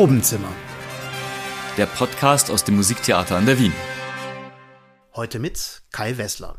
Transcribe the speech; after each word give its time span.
Probenzimmer. 0.00 0.48
Der 1.76 1.84
Podcast 1.84 2.50
aus 2.50 2.64
dem 2.64 2.76
Musiktheater 2.76 3.36
an 3.36 3.44
der 3.44 3.58
Wien. 3.58 3.74
Heute 5.14 5.38
mit 5.38 5.82
Kai 5.92 6.16
Wessler. 6.16 6.56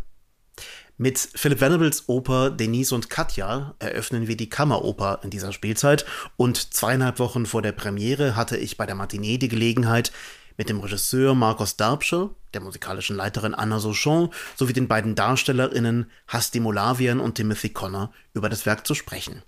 Mit 0.98 1.18
Philipp 1.18 1.60
Venables 1.60 2.08
Oper 2.08 2.52
Denise 2.52 2.94
und 2.94 3.10
Katja 3.10 3.74
eröffnen 3.80 4.28
wir 4.28 4.38
die 4.38 4.48
Kammeroper 4.48 5.22
in 5.24 5.32
dieser 5.32 5.54
Spielzeit 5.54 6.06
und 6.38 6.76
zweieinhalb 6.76 7.18
Wochen 7.18 7.48
vor 7.48 7.64
der 7.64 7.72
Premiere 7.72 8.36
hatte 8.36 8.58
ich 8.58 8.78
bei 8.78 8.86
der 8.86 8.94
Matinee 8.94 9.40
die 9.40 9.50
Gelegenheit, 9.50 10.12
mit 10.56 10.70
dem 10.70 10.80
Regisseur 10.80 11.34
Marcos 11.34 11.78
Darbsche, 11.78 12.30
der 12.54 12.62
musikalischen 12.62 13.16
Leiterin 13.16 13.56
Anna 13.56 13.80
Souchon 13.80 14.30
sowie 14.56 14.74
den 14.74 14.88
beiden 14.88 15.16
DarstellerInnen 15.16 16.12
Hasti 16.28 16.60
Molavian 16.60 17.20
und 17.20 17.34
Timothy 17.34 17.70
Connor 17.70 18.14
über 18.36 18.50
das 18.50 18.68
Werk 18.68 18.86
zu 18.86 18.94
sprechen. 18.94 19.42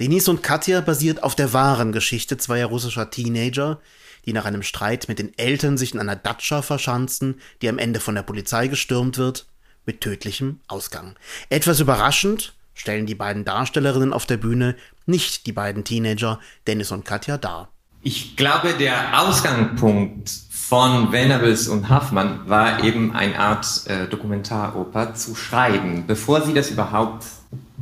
Denise 0.00 0.30
und 0.30 0.42
Katja 0.42 0.80
basiert 0.80 1.22
auf 1.22 1.34
der 1.34 1.52
wahren 1.52 1.92
Geschichte 1.92 2.36
zweier 2.36 2.66
russischer 2.66 3.10
Teenager, 3.10 3.80
die 4.26 4.32
nach 4.32 4.44
einem 4.44 4.62
Streit 4.62 5.08
mit 5.08 5.18
den 5.18 5.36
Eltern 5.38 5.76
sich 5.76 5.94
in 5.94 6.00
einer 6.00 6.16
Datscha 6.16 6.62
verschanzen, 6.62 7.40
die 7.62 7.68
am 7.68 7.78
Ende 7.78 8.00
von 8.00 8.14
der 8.14 8.22
Polizei 8.22 8.68
gestürmt 8.68 9.18
wird, 9.18 9.46
mit 9.86 10.00
tödlichem 10.00 10.60
Ausgang. 10.66 11.16
Etwas 11.50 11.80
überraschend 11.80 12.54
stellen 12.74 13.06
die 13.06 13.14
beiden 13.14 13.44
Darstellerinnen 13.44 14.12
auf 14.12 14.26
der 14.26 14.36
Bühne 14.36 14.76
nicht 15.06 15.46
die 15.46 15.52
beiden 15.52 15.84
Teenager 15.84 16.40
Dennis 16.66 16.90
und 16.90 17.04
Katja 17.04 17.38
dar. 17.38 17.68
Ich 18.02 18.36
glaube, 18.36 18.74
der 18.74 19.20
Ausgangspunkt 19.20 20.30
von 20.50 21.12
Venables 21.12 21.68
und 21.68 21.88
Hoffmann 21.88 22.48
war 22.48 22.82
eben 22.82 23.14
eine 23.14 23.38
Art 23.38 23.66
äh, 23.86 24.06
Dokumentaroper 24.08 25.14
zu 25.14 25.34
schreiben, 25.34 26.06
bevor 26.06 26.42
sie 26.42 26.54
das 26.54 26.70
überhaupt 26.70 27.24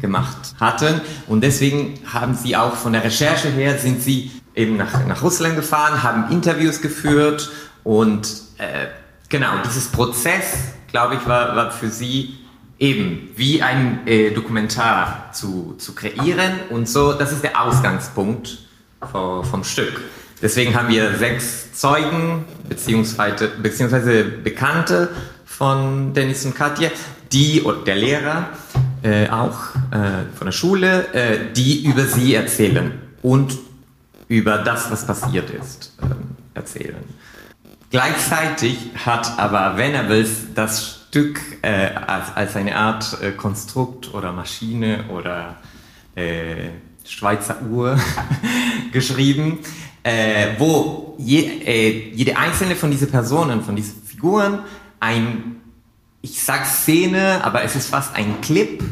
gemacht 0.00 0.54
hatten. 0.58 1.00
Und 1.26 1.42
deswegen 1.42 1.98
haben 2.06 2.34
sie 2.34 2.56
auch 2.56 2.74
von 2.74 2.92
der 2.92 3.04
Recherche 3.04 3.48
her 3.48 3.78
sind 3.78 4.02
sie 4.02 4.30
eben 4.54 4.76
nach, 4.76 5.06
nach 5.06 5.22
Russland 5.22 5.56
gefahren, 5.56 6.02
haben 6.02 6.30
Interviews 6.30 6.80
geführt 6.80 7.50
und 7.84 8.42
äh, 8.58 8.86
genau 9.28 9.52
dieses 9.64 9.88
Prozess, 9.88 10.74
glaube 10.88 11.14
ich, 11.14 11.26
war, 11.26 11.56
war 11.56 11.70
für 11.70 11.88
sie 11.88 12.36
eben 12.78 13.30
wie 13.36 13.62
ein 13.62 14.06
äh, 14.06 14.30
Dokumentar 14.32 15.30
zu, 15.32 15.74
zu 15.78 15.94
kreieren 15.94 16.52
und 16.70 16.88
so, 16.88 17.12
das 17.12 17.32
ist 17.32 17.42
der 17.42 17.60
Ausgangspunkt 17.60 18.58
vom, 19.10 19.44
vom 19.44 19.64
Stück. 19.64 20.00
Deswegen 20.42 20.74
haben 20.74 20.88
wir 20.88 21.16
sechs 21.16 21.72
Zeugen 21.72 22.44
beziehungsweise, 22.68 23.48
beziehungsweise 23.48 24.24
Bekannte 24.24 25.10
von 25.44 26.12
Dennis 26.12 26.44
und 26.44 26.56
Katja, 26.56 26.90
die 27.32 27.64
der 27.86 27.94
Lehrer 27.94 28.48
äh, 29.02 29.28
auch 29.28 29.74
äh, 29.90 30.24
von 30.36 30.46
der 30.46 30.52
Schule, 30.52 31.12
äh, 31.12 31.52
die 31.54 31.84
über 31.84 32.04
sie 32.04 32.34
erzählen 32.34 32.92
und 33.22 33.58
über 34.28 34.58
das, 34.58 34.90
was 34.90 35.06
passiert 35.06 35.50
ist, 35.50 35.96
äh, 36.00 36.06
erzählen. 36.54 37.02
Gleichzeitig 37.90 38.78
hat 39.04 39.38
aber 39.38 39.76
Venables 39.76 40.54
das 40.54 41.06
Stück 41.08 41.40
äh, 41.62 41.90
als, 41.94 42.34
als 42.34 42.56
eine 42.56 42.76
Art 42.76 43.18
äh, 43.20 43.32
Konstrukt 43.32 44.14
oder 44.14 44.32
Maschine 44.32 45.04
oder 45.08 45.56
Schweizer 47.06 47.62
Uhr 47.62 47.98
geschrieben, 48.92 49.60
wo 50.58 51.16
je, 51.18 52.10
jede 52.12 52.36
einzelne 52.36 52.76
von 52.76 52.90
diesen 52.90 53.10
Personen, 53.10 53.62
von 53.62 53.74
diesen 53.74 54.02
Figuren 54.02 54.58
ein, 55.00 55.61
ich 56.22 56.42
sag 56.42 56.66
Szene, 56.66 57.44
aber 57.44 57.62
es 57.62 57.76
ist 57.76 57.88
fast 57.88 58.14
ein 58.14 58.40
Clip 58.40 58.82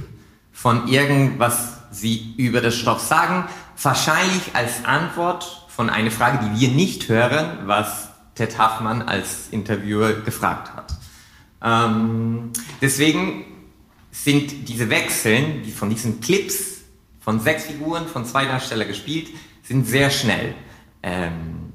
von 0.53 0.89
irgendwas 0.89 1.79
sie 1.91 2.35
über 2.37 2.61
das 2.61 2.77
Stoff 2.77 3.01
sagen, 3.01 3.49
wahrscheinlich 3.83 4.55
als 4.55 4.85
Antwort 4.85 5.67
von 5.69 5.91
einer 5.91 6.11
Frage, 6.11 6.39
die 6.45 6.61
wir 6.61 6.69
nicht 6.69 7.09
hören, 7.09 7.67
was 7.67 8.09
Ted 8.35 8.59
Hoffmann 8.59 9.03
als 9.03 9.49
Interviewer 9.51 10.13
gefragt 10.13 10.73
hat. 10.75 10.95
Ähm, 11.63 12.53
deswegen 12.81 13.45
sind 14.11 14.69
diese 14.69 14.91
Wechseln, 14.91 15.63
die 15.63 15.73
von 15.73 15.91
diesen 15.91 16.21
Clips 16.21 16.79
von 17.21 17.41
sechs 17.41 17.65
Figuren, 17.65 18.07
von 18.07 18.25
zwei 18.25 18.45
Darstellern 18.45 18.89
gespielt, 18.89 19.29
sind 19.63 19.87
sehr 19.87 20.11
schnell. 20.11 20.55
Ähm, 21.03 21.73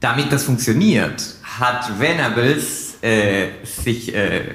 damit 0.00 0.32
das 0.32 0.44
funktioniert, 0.44 1.36
hat 1.42 1.98
Venables 2.00 2.91
äh, 3.02 3.48
sich 3.64 4.14
äh, 4.14 4.54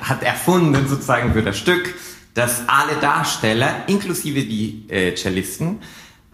hat 0.00 0.22
erfunden 0.22 0.86
sozusagen 0.86 1.32
für 1.32 1.42
das 1.42 1.56
Stück, 1.56 1.94
dass 2.34 2.68
alle 2.68 2.96
Darsteller, 3.00 3.84
inklusive 3.86 4.42
die 4.42 4.84
äh, 4.90 5.14
Cellisten, 5.14 5.78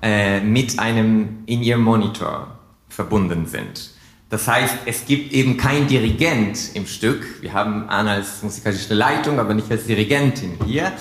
äh, 0.03 0.41
mit 0.41 0.79
einem 0.79 1.43
In-Ear-Monitor 1.47 2.59
verbunden 2.89 3.47
sind. 3.47 3.91
Das 4.31 4.47
heißt, 4.49 4.75
es 4.87 5.05
gibt 5.05 5.33
eben 5.33 5.57
kein 5.57 5.89
Dirigent 5.89 6.75
im 6.75 6.87
Stück. 6.87 7.43
Wir 7.43 7.53
haben 7.53 7.89
Anna 7.89 8.13
als 8.15 8.43
musikalische 8.43 8.95
Leitung, 8.95 9.39
aber 9.41 9.55
nicht 9.55 9.71
als 9.71 9.85
Dirigentin 9.87 10.57
hier. 10.65 10.93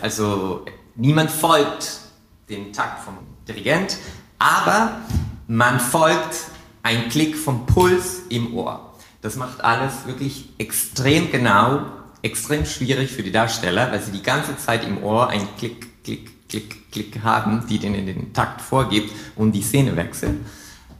Also 0.00 0.64
niemand 0.94 1.30
folgt 1.30 1.98
dem 2.48 2.72
Takt 2.72 3.02
vom 3.04 3.18
Dirigent, 3.48 3.96
aber 4.38 5.00
man 5.48 5.80
folgt 5.80 6.36
ein 6.84 7.08
Klick 7.08 7.36
vom 7.36 7.66
Puls 7.66 8.22
im 8.28 8.54
Ohr. 8.54 8.91
Das 9.22 9.36
macht 9.36 9.64
alles 9.64 10.06
wirklich 10.06 10.50
extrem 10.58 11.30
genau 11.30 11.86
extrem 12.22 12.64
schwierig 12.64 13.10
für 13.10 13.22
die 13.22 13.32
Darsteller, 13.32 13.90
weil 13.90 14.00
sie 14.00 14.12
die 14.12 14.22
ganze 14.22 14.56
Zeit 14.56 14.86
im 14.86 15.02
Ohr 15.02 15.28
ein 15.28 15.46
Klick, 15.58 16.04
Klick, 16.04 16.48
Klick, 16.48 16.92
Klick 16.92 17.22
haben, 17.22 17.66
die 17.68 17.78
den 17.78 17.94
in 17.94 18.06
den 18.06 18.32
Takt 18.32 18.60
vorgibt 18.60 19.12
und 19.36 19.52
die 19.52 19.62
Szene 19.62 19.96
wechselt. 19.96 20.36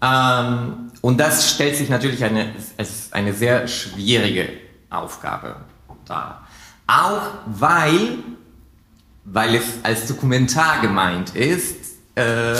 Ähm, 0.02 0.90
und 1.00 1.18
das 1.18 1.50
stellt 1.50 1.76
sich 1.76 1.88
natürlich 1.88 2.24
eine, 2.24 2.52
als 2.76 3.12
eine 3.12 3.32
sehr 3.32 3.68
schwierige 3.68 4.48
Aufgabe 4.90 5.56
dar. 6.04 6.46
Auch 6.86 7.22
weil, 7.46 8.18
weil 9.24 9.54
es 9.54 9.64
als 9.84 10.08
Dokumentar 10.08 10.80
gemeint 10.80 11.36
ist, 11.36 11.76
äh, 12.16 12.54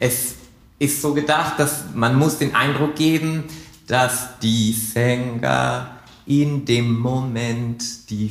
es 0.00 0.34
ist 0.80 1.00
so 1.00 1.14
gedacht, 1.14 1.54
dass 1.58 1.84
man 1.94 2.16
muss 2.16 2.38
den 2.38 2.54
Eindruck 2.54 2.96
geben, 2.96 3.44
dass 3.90 4.38
die 4.38 4.72
Sänger 4.72 5.98
in 6.24 6.64
dem 6.64 6.96
Moment 6.96 8.08
die 8.08 8.30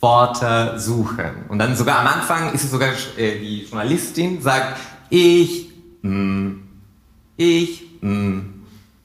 Worte 0.00 0.80
suchen. 0.80 1.44
Und 1.48 1.60
dann 1.60 1.76
sogar 1.76 2.00
am 2.00 2.08
Anfang 2.08 2.52
ist 2.52 2.64
es 2.64 2.72
sogar 2.72 2.90
äh, 3.16 3.38
die 3.38 3.66
Journalistin 3.66 4.42
sagt, 4.42 4.80
ich, 5.10 5.70
mm, 6.02 6.54
ich, 7.36 7.84
mm, 8.00 8.40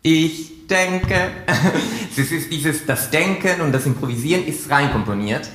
ich 0.01 0.67
denke. 0.67 1.29
es 2.17 2.31
ist 2.31 2.51
dieses, 2.51 2.87
das 2.87 3.11
Denken 3.11 3.61
und 3.61 3.73
das 3.73 3.85
Improvisieren 3.85 4.43
ist 4.47 4.71
reinkomponiert. 4.71 5.47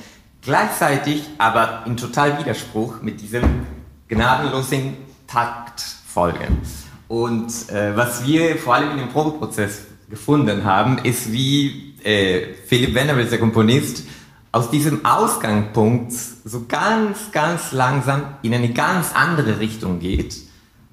Gleichzeitig 0.43 1.25
aber 1.38 1.82
in 1.87 1.97
total 1.97 2.38
Widerspruch 2.38 3.03
mit 3.03 3.21
diesem 3.21 3.66
gnadenlosen 4.06 4.97
Taktfolgen. 5.26 6.86
Und 7.09 7.71
äh, 7.71 7.97
was 7.97 8.27
wir 8.27 8.56
vor 8.56 8.75
allem 8.75 8.93
in 8.93 8.99
dem 8.99 9.09
Probeprozess 9.09 9.83
gefunden 10.11 10.65
haben, 10.65 10.99
ist 10.99 11.33
wie 11.33 11.94
äh, 12.03 12.55
Philipp 12.67 12.94
Venables, 12.94 13.31
der 13.31 13.39
Komponist, 13.39 14.05
aus 14.53 14.71
diesem 14.71 15.05
Ausgangspunkt 15.05 16.12
so 16.12 16.65
ganz, 16.67 17.31
ganz 17.31 17.72
langsam 17.72 18.22
in 18.43 18.55
eine 18.55 18.72
ganz 18.72 19.12
andere 19.15 19.61
Richtung 19.61 20.00
geht, 20.00 20.37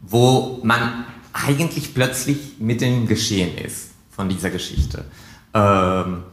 wo 0.02 0.60
man 0.64 1.06
eigentlich 1.32 1.94
plötzlich 1.94 2.58
mit 2.60 2.82
dem 2.82 3.08
Geschehen 3.08 3.58
ist 3.58 3.92
von 4.12 4.28
dieser 4.28 4.50
Geschichte. 4.50 5.06
Ähm, 5.54 6.24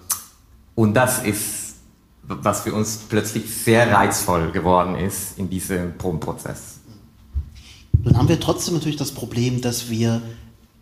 und 0.74 0.94
das 0.94 1.22
ist, 1.22 1.76
was 2.24 2.62
für 2.62 2.74
uns 2.74 2.96
plötzlich 3.08 3.54
sehr 3.54 3.92
reizvoll 3.92 4.50
geworden 4.50 4.96
ist 4.96 5.38
in 5.38 5.48
diesem 5.48 5.96
Probenprozess. 5.96 6.79
Nun 8.02 8.16
haben 8.16 8.28
wir 8.28 8.40
trotzdem 8.40 8.74
natürlich 8.74 8.96
das 8.96 9.12
Problem, 9.12 9.60
dass 9.60 9.90
wir 9.90 10.22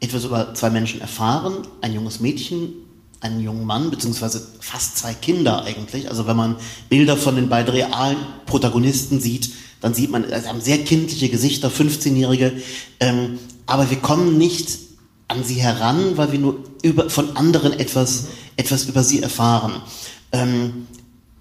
etwas 0.00 0.24
über 0.24 0.54
zwei 0.54 0.70
Menschen 0.70 1.00
erfahren, 1.00 1.66
ein 1.80 1.94
junges 1.94 2.20
Mädchen 2.20 2.72
einen 3.20 3.40
jungen 3.40 3.64
Mann, 3.64 3.90
beziehungsweise 3.90 4.46
fast 4.60 4.98
zwei 4.98 5.12
Kinder 5.12 5.64
eigentlich. 5.64 6.08
Also 6.08 6.26
wenn 6.26 6.36
man 6.36 6.56
Bilder 6.88 7.16
von 7.16 7.36
den 7.36 7.48
beiden 7.48 7.74
realen 7.74 8.16
Protagonisten 8.46 9.20
sieht, 9.20 9.50
dann 9.80 9.94
sieht 9.94 10.10
man, 10.10 10.24
sie 10.24 10.48
haben 10.48 10.60
sehr 10.60 10.78
kindliche 10.84 11.28
Gesichter, 11.28 11.70
15-Jährige, 11.70 12.52
ähm, 13.00 13.38
aber 13.66 13.90
wir 13.90 13.98
kommen 13.98 14.38
nicht 14.38 14.78
an 15.28 15.44
sie 15.44 15.56
heran, 15.56 16.16
weil 16.16 16.32
wir 16.32 16.38
nur 16.38 16.64
über, 16.82 17.10
von 17.10 17.36
anderen 17.36 17.72
etwas, 17.72 18.28
etwas 18.56 18.86
über 18.86 19.04
sie 19.04 19.22
erfahren. 19.22 19.82
Ähm, 20.32 20.86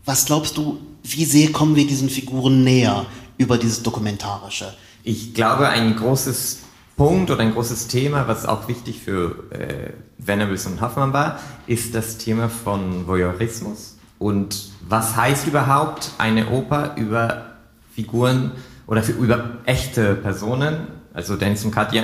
was 0.05 0.25
glaubst 0.25 0.57
du, 0.57 0.77
wie 1.03 1.25
sehr 1.25 1.51
kommen 1.51 1.75
wir 1.75 1.87
diesen 1.87 2.09
Figuren 2.09 2.63
näher 2.63 3.05
über 3.37 3.57
dieses 3.57 3.81
Dokumentarische? 3.81 4.73
Ich 5.09 5.33
glaube, 5.33 5.69
ein 5.69 5.95
großes 5.95 6.63
Punkt 6.97 7.31
oder 7.31 7.39
ein 7.39 7.53
großes 7.53 7.87
Thema, 7.87 8.27
was 8.27 8.45
auch 8.45 8.67
wichtig 8.67 8.99
für 8.99 9.45
äh, 9.51 9.93
Venables 10.17 10.65
und 10.65 10.81
Hoffmann 10.81 11.13
war, 11.13 11.39
ist 11.65 11.95
das 11.95 12.17
Thema 12.17 12.49
von 12.49 13.07
Voyeurismus. 13.07 13.95
Und 14.19 14.67
was 14.81 15.15
heißt 15.15 15.47
überhaupt 15.47 16.11
eine 16.17 16.49
Oper 16.49 16.95
über 16.97 17.51
Figuren 17.95 18.51
oder 18.85 19.01
für, 19.01 19.13
über 19.13 19.59
echte 19.63 20.13
Personen 20.15 20.87
also 21.13 21.37
Dennis 21.37 21.63
und 21.63 21.71
Katja, 21.71 22.03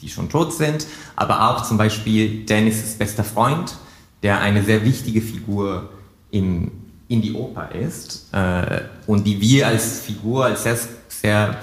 die 0.00 0.08
schon 0.08 0.28
tot 0.28 0.52
sind, 0.52 0.84
aber 1.14 1.48
auch 1.48 1.62
zum 1.62 1.78
Beispiel 1.78 2.44
Dennis' 2.44 2.98
bester 2.98 3.22
Freund, 3.22 3.76
der 4.24 4.40
eine 4.40 4.64
sehr 4.64 4.84
wichtige 4.84 5.22
Figur 5.22 5.90
im, 6.32 6.72
in 7.06 7.22
die 7.22 7.34
Oper 7.34 7.70
ist 7.70 8.26
äh, 8.32 8.80
und 9.06 9.28
die 9.28 9.40
wir 9.40 9.68
als 9.68 10.00
Figur, 10.00 10.46
als 10.46 10.64
sehr, 10.64 10.76
sehr 11.08 11.60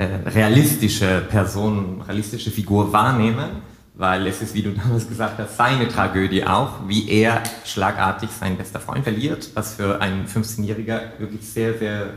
äh, 0.00 0.30
realistische 0.30 1.22
Person, 1.28 2.00
realistische 2.00 2.50
Figur 2.50 2.90
wahrnehmen, 2.90 3.60
weil 3.92 4.26
es 4.28 4.40
ist, 4.40 4.54
wie 4.54 4.62
du 4.62 4.70
damals 4.82 5.06
gesagt 5.06 5.38
hast, 5.38 5.58
seine 5.58 5.88
Tragödie 5.88 6.42
auch, 6.46 6.88
wie 6.88 7.10
er 7.10 7.42
schlagartig 7.66 8.30
seinen 8.30 8.56
bester 8.56 8.80
Freund 8.80 9.04
verliert, 9.04 9.50
was 9.52 9.74
für 9.74 10.00
einen 10.00 10.26
15-Jähriger 10.26 11.18
wirklich 11.18 11.46
sehr, 11.46 11.76
sehr, 11.76 12.14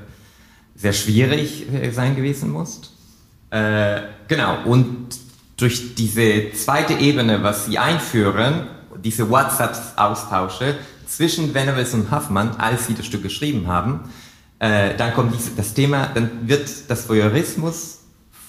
sehr 0.76 0.94
schwierig 0.94 1.74
äh, 1.74 1.92
sein 1.92 2.16
gewesen 2.16 2.52
muss. 2.52 2.96
Äh, 3.50 4.00
genau, 4.30 4.60
und 4.64 5.10
durch 5.58 5.94
diese 5.96 6.54
zweite 6.54 6.94
Ebene, 6.94 7.44
was 7.44 7.66
sie 7.66 7.80
einführen, 7.80 8.68
diese 9.04 9.30
WhatsApp-Austausche 9.30 10.76
zwischen 11.06 11.54
Venables 11.54 11.94
und 11.94 12.12
Huffman, 12.12 12.52
als 12.60 12.88
sie 12.88 12.94
das 12.94 13.06
Stück 13.06 13.24
geschrieben 13.24 13.68
haben, 13.68 14.10
äh, 14.64 14.96
dann 14.96 15.14
kommt 15.14 15.36
diese, 15.36 15.52
das 15.52 15.74
Thema, 15.74 16.08
dann 16.14 16.48
wird 16.48 16.90
das 16.90 17.10
Voyeurismus 17.10 18.00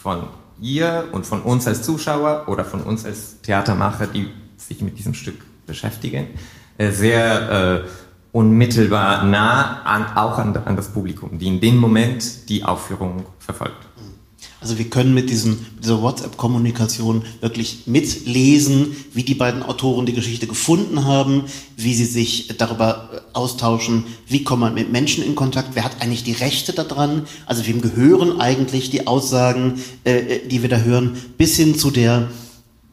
von 0.01 0.29
ihr 0.61 1.09
und 1.11 1.27
von 1.27 1.43
uns 1.43 1.67
als 1.67 1.83
Zuschauer 1.83 2.45
oder 2.47 2.65
von 2.65 2.83
uns 2.83 3.05
als 3.05 3.41
Theatermacher, 3.41 4.07
die 4.07 4.29
sich 4.57 4.81
mit 4.81 4.97
diesem 4.97 5.15
Stück 5.15 5.41
beschäftigen, 5.67 6.29
äh, 6.79 6.93
sehr 6.93 7.83
äh, 7.83 7.89
unmittelbar 8.31 9.25
nah 9.25 9.83
an, 9.83 10.17
auch 10.17 10.39
an, 10.39 10.57
an 10.57 10.77
das 10.77 10.89
Publikum, 10.89 11.37
die 11.37 11.49
in 11.49 11.61
dem 11.61 11.79
Moment 11.79 12.49
die 12.49 12.63
Aufführung 12.63 13.27
verfolgt. 13.41 13.85
Also 14.65 14.79
wir 14.79 14.89
können 14.89 15.13
mit 15.13 15.29
diesem, 15.29 15.59
dieser 15.83 16.01
WhatsApp-Kommunikation 16.01 17.23
wirklich 17.43 17.83
mitlesen, 17.85 18.97
wie 19.13 19.23
die 19.23 19.35
beiden 19.35 19.63
Autoren 19.63 20.07
die 20.07 20.15
Geschichte 20.15 20.47
gefunden 20.47 21.05
haben, 21.05 21.45
wie 21.77 21.93
sie 21.93 22.07
sich 22.07 22.49
darüber 22.57 23.11
austauschen, 23.35 24.05
wie 24.27 24.43
kommt 24.43 24.61
man 24.61 24.73
mit 24.73 24.91
Menschen 24.91 25.23
in 25.23 25.35
Kontakt, 25.35 25.73
wer 25.75 25.85
hat 25.85 26.01
eigentlich 26.01 26.25
die 26.25 26.33
Rechte 26.33 26.73
daran, 26.73 27.27
also 27.45 27.67
wem 27.67 27.83
gehören 27.83 28.41
eigentlich 28.41 28.89
die 28.89 29.07
Aussagen, 29.07 29.83
äh, 30.05 30.39
die 30.51 30.63
wir 30.63 30.71
da 30.71 30.79
hören, 30.79 31.15
bis 31.37 31.57
hin 31.57 31.79
zu 31.79 31.91
der 31.91 32.31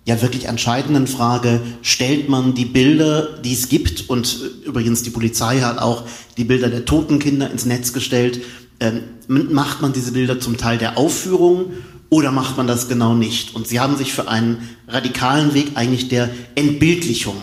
ja 0.06 0.22
wirklich 0.22 0.46
entscheidenden 0.46 1.08
Frage, 1.08 1.62
stellt 1.84 2.28
man 2.28 2.54
die 2.54 2.66
Bilder, 2.66 3.38
die 3.46 3.54
es 3.54 3.70
gibt, 3.70 4.10
und 4.10 4.40
übrigens 4.66 5.04
die 5.04 5.10
Polizei 5.10 5.62
hat 5.62 5.78
auch 5.78 6.04
die 6.36 6.44
Bilder 6.44 6.70
der 6.70 6.84
toten 6.84 7.20
Kinder 7.20 7.50
ins 7.50 7.66
Netz 7.66 7.94
gestellt, 7.94 8.42
ähm, 8.82 9.04
macht 9.28 9.82
man 9.82 9.94
diese 9.94 10.12
Bilder 10.12 10.40
zum 10.40 10.58
Teil 10.58 10.78
der 10.78 10.98
Aufführung 10.98 11.72
oder 12.10 12.32
macht 12.32 12.58
man 12.58 12.68
das 12.68 12.90
genau 12.90 13.14
nicht? 13.14 13.56
Und 13.56 13.68
sie 13.68 13.80
haben 13.80 13.96
sich 13.96 14.12
für 14.12 14.28
einen 14.28 14.68
radikalen 14.88 15.54
Weg 15.54 15.72
eigentlich 15.76 16.10
der 16.10 16.30
Entbildlichung 16.56 17.36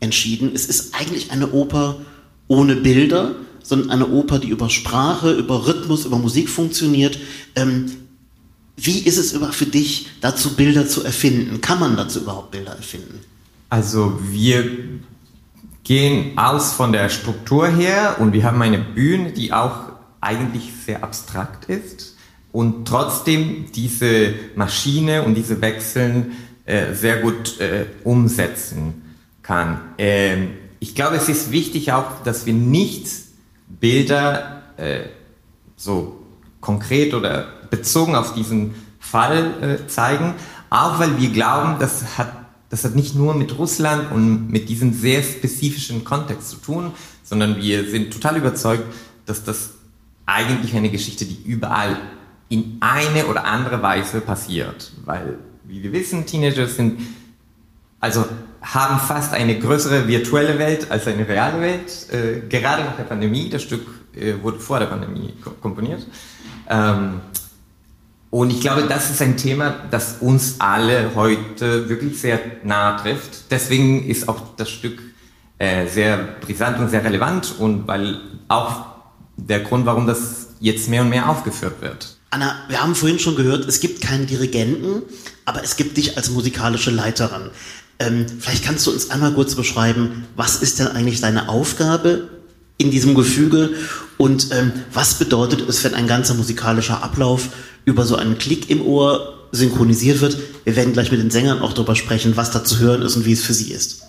entschieden. 0.00 0.52
Es 0.54 0.66
ist 0.66 0.94
eigentlich 0.94 1.30
eine 1.30 1.52
Oper 1.52 1.96
ohne 2.48 2.76
Bilder, 2.76 3.34
sondern 3.62 3.90
eine 3.90 4.08
Oper, 4.08 4.38
die 4.38 4.48
über 4.48 4.70
Sprache, 4.70 5.32
über 5.32 5.66
Rhythmus, 5.66 6.06
über 6.06 6.18
Musik 6.18 6.48
funktioniert. 6.48 7.18
Ähm, 7.54 7.92
wie 8.76 9.00
ist 9.00 9.18
es 9.18 9.36
für 9.54 9.66
dich, 9.66 10.06
dazu 10.20 10.54
Bilder 10.54 10.88
zu 10.88 11.04
erfinden? 11.04 11.60
Kann 11.60 11.78
man 11.78 11.96
dazu 11.96 12.20
überhaupt 12.20 12.52
Bilder 12.52 12.72
erfinden? 12.72 13.20
Also 13.68 14.18
wir 14.30 14.64
gehen 15.84 16.38
aus 16.38 16.72
von 16.72 16.92
der 16.92 17.08
Struktur 17.08 17.68
her 17.68 18.16
und 18.20 18.32
wir 18.32 18.44
haben 18.44 18.62
eine 18.62 18.78
Bühne, 18.78 19.32
die 19.32 19.52
auch 19.52 19.91
eigentlich 20.22 20.70
sehr 20.86 21.04
abstrakt 21.04 21.66
ist 21.66 22.16
und 22.52 22.86
trotzdem 22.86 23.66
diese 23.74 24.34
Maschine 24.54 25.24
und 25.24 25.34
diese 25.34 25.60
Wechseln 25.60 26.32
äh, 26.64 26.94
sehr 26.94 27.18
gut 27.18 27.60
äh, 27.60 27.86
umsetzen 28.04 29.02
kann. 29.42 29.80
Ähm, 29.98 30.50
ich 30.78 30.94
glaube, 30.94 31.16
es 31.16 31.28
ist 31.28 31.50
wichtig 31.50 31.92
auch, 31.92 32.22
dass 32.24 32.46
wir 32.46 32.54
nicht 32.54 33.08
Bilder 33.68 34.62
äh, 34.76 35.00
so 35.76 36.20
konkret 36.60 37.14
oder 37.14 37.48
bezogen 37.70 38.14
auf 38.14 38.34
diesen 38.34 38.74
Fall 39.00 39.80
äh, 39.82 39.88
zeigen, 39.88 40.34
auch 40.70 40.98
weil 40.98 41.20
wir 41.20 41.30
glauben, 41.30 41.76
das 41.80 42.16
hat, 42.16 42.32
das 42.68 42.84
hat 42.84 42.94
nicht 42.94 43.14
nur 43.14 43.34
mit 43.34 43.58
Russland 43.58 44.12
und 44.12 44.50
mit 44.50 44.68
diesem 44.68 44.92
sehr 44.92 45.22
spezifischen 45.22 46.04
Kontext 46.04 46.50
zu 46.50 46.56
tun, 46.56 46.92
sondern 47.24 47.56
wir 47.56 47.90
sind 47.90 48.12
total 48.12 48.36
überzeugt, 48.36 48.84
dass 49.26 49.42
das 49.44 49.70
eigentlich 50.32 50.74
eine 50.74 50.90
Geschichte, 50.90 51.24
die 51.24 51.42
überall 51.44 51.96
in 52.48 52.78
eine 52.80 53.26
oder 53.26 53.44
andere 53.44 53.82
Weise 53.82 54.20
passiert. 54.20 54.92
Weil, 55.04 55.38
wie 55.64 55.82
wir 55.82 55.92
wissen, 55.92 56.26
Teenager 56.26 56.66
sind, 56.66 57.00
also 58.00 58.24
haben 58.60 58.98
fast 58.98 59.32
eine 59.32 59.58
größere 59.58 60.06
virtuelle 60.06 60.58
Welt 60.58 60.90
als 60.90 61.06
eine 61.06 61.26
reale 61.26 61.60
Welt. 61.60 62.08
Äh, 62.12 62.48
gerade 62.48 62.84
nach 62.84 62.96
der 62.96 63.04
Pandemie, 63.04 63.48
das 63.48 63.62
Stück 63.62 63.86
äh, 64.14 64.34
wurde 64.42 64.58
vor 64.58 64.78
der 64.78 64.86
Pandemie 64.86 65.34
komponiert. 65.60 66.06
Ähm, 66.68 67.20
und 68.30 68.50
ich 68.50 68.60
glaube, 68.60 68.84
das 68.88 69.10
ist 69.10 69.20
ein 69.20 69.36
Thema, 69.36 69.74
das 69.90 70.16
uns 70.20 70.56
alle 70.58 71.10
heute 71.14 71.88
wirklich 71.88 72.18
sehr 72.20 72.40
nahe 72.64 73.00
trifft. 73.00 73.50
Deswegen 73.50 74.06
ist 74.06 74.28
auch 74.28 74.56
das 74.56 74.70
Stück 74.70 75.00
äh, 75.58 75.86
sehr 75.86 76.16
brisant 76.40 76.78
und 76.78 76.88
sehr 76.88 77.04
relevant 77.04 77.54
und 77.58 77.86
weil 77.86 78.20
auch 78.48 78.91
der 79.36 79.60
Grund, 79.60 79.86
warum 79.86 80.06
das 80.06 80.48
jetzt 80.60 80.88
mehr 80.88 81.02
und 81.02 81.08
mehr 81.08 81.28
aufgeführt 81.28 81.80
wird. 81.80 82.16
Anna, 82.30 82.54
wir 82.68 82.82
haben 82.82 82.94
vorhin 82.94 83.18
schon 83.18 83.36
gehört, 83.36 83.66
es 83.66 83.80
gibt 83.80 84.00
keinen 84.00 84.26
Dirigenten, 84.26 85.02
aber 85.44 85.62
es 85.62 85.76
gibt 85.76 85.96
dich 85.96 86.16
als 86.16 86.30
musikalische 86.30 86.90
Leiterin. 86.90 87.50
Ähm, 87.98 88.26
vielleicht 88.40 88.64
kannst 88.64 88.86
du 88.86 88.90
uns 88.90 89.10
einmal 89.10 89.32
kurz 89.32 89.54
beschreiben, 89.54 90.24
was 90.34 90.56
ist 90.62 90.78
denn 90.78 90.88
eigentlich 90.88 91.20
deine 91.20 91.48
Aufgabe 91.48 92.30
in 92.78 92.90
diesem 92.90 93.14
Gefüge 93.14 93.70
und 94.16 94.48
ähm, 94.52 94.72
was 94.92 95.14
bedeutet 95.14 95.68
es, 95.68 95.84
wenn 95.84 95.94
ein 95.94 96.06
ganzer 96.06 96.34
musikalischer 96.34 97.02
Ablauf 97.02 97.48
über 97.84 98.04
so 98.06 98.16
einen 98.16 98.38
Klick 98.38 98.70
im 98.70 98.80
Ohr 98.80 99.48
synchronisiert 99.52 100.20
wird? 100.20 100.38
Wir 100.64 100.74
werden 100.74 100.92
gleich 100.92 101.10
mit 101.10 101.20
den 101.20 101.30
Sängern 101.30 101.60
auch 101.60 101.74
darüber 101.74 101.96
sprechen, 101.96 102.36
was 102.36 102.50
da 102.50 102.64
zu 102.64 102.78
hören 102.78 103.02
ist 103.02 103.16
und 103.16 103.26
wie 103.26 103.32
es 103.32 103.42
für 103.42 103.54
sie 103.54 103.72
ist. 103.72 104.02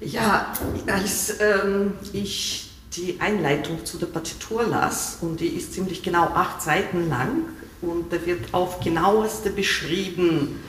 Ja, 0.00 0.52
als 0.86 1.34
ähm, 1.40 1.92
ich 2.12 2.65
die 2.96 3.20
Einleitung 3.20 3.84
zu 3.84 3.98
der 3.98 4.06
Partitur 4.06 4.64
las 4.64 5.18
und 5.20 5.40
die 5.40 5.48
ist 5.48 5.74
ziemlich 5.74 6.02
genau 6.02 6.24
acht 6.34 6.62
Seiten 6.62 7.08
lang 7.08 7.44
und 7.82 8.12
da 8.12 8.24
wird 8.24 8.52
auf 8.52 8.80
genaueste 8.80 9.50
beschrieben, 9.50 10.60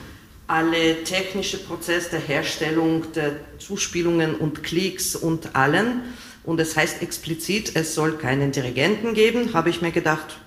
alle 0.46 1.04
technische 1.04 1.58
Prozesse 1.58 2.10
der 2.10 2.20
Herstellung 2.20 3.12
der 3.12 3.36
Zuspielungen 3.58 4.34
und 4.34 4.62
Klicks 4.62 5.14
und 5.14 5.54
allen. 5.54 6.02
Und 6.44 6.58
es 6.58 6.76
heißt 6.76 7.02
explizit, 7.02 7.72
es 7.74 7.94
soll 7.94 8.16
keinen 8.16 8.52
Dirigenten 8.52 9.12
geben, 9.12 9.52
habe 9.52 9.68
ich 9.68 9.82
mir 9.82 9.92
gedacht, 9.92 10.38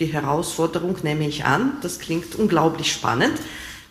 die 0.00 0.06
Herausforderung 0.06 0.96
nehme 1.04 1.26
ich 1.28 1.44
an. 1.44 1.74
Das 1.80 2.00
klingt 2.00 2.34
unglaublich 2.34 2.92
spannend. 2.92 3.38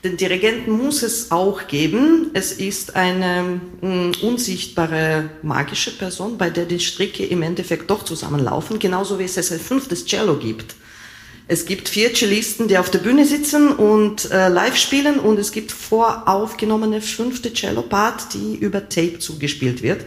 Den 0.05 0.17
Dirigenten 0.17 0.69
muss 0.69 1.01
es 1.01 1.31
auch 1.31 1.65
geben. 1.65 2.29
Es 2.35 2.51
ist 2.51 2.95
eine 2.95 3.59
mh, 3.81 3.89
mm, 3.89 4.11
unsichtbare 4.21 5.31
magische 5.41 5.89
Person, 5.97 6.37
bei 6.37 6.51
der 6.51 6.65
die 6.65 6.79
Stricke 6.79 7.25
im 7.25 7.41
Endeffekt 7.41 7.89
doch 7.89 8.03
zusammenlaufen, 8.03 8.77
genauso 8.77 9.17
wie 9.17 9.23
es 9.23 9.51
ein 9.51 9.59
fünftes 9.59 10.05
Cello 10.05 10.37
gibt. 10.37 10.75
Es 11.47 11.65
gibt 11.65 11.89
vier 11.89 12.13
Cellisten, 12.13 12.67
die 12.67 12.77
auf 12.77 12.91
der 12.91 12.99
Bühne 12.99 13.25
sitzen 13.25 13.71
und 13.71 14.29
äh, 14.29 14.47
live 14.47 14.75
spielen 14.75 15.17
und 15.17 15.39
es 15.39 15.51
gibt 15.51 15.71
voraufgenommene 15.71 17.01
fünfte 17.01 17.51
Cello-Part, 17.51 18.35
die 18.35 18.57
über 18.57 18.87
Tape 18.87 19.17
zugespielt 19.17 19.81
wird. 19.81 20.05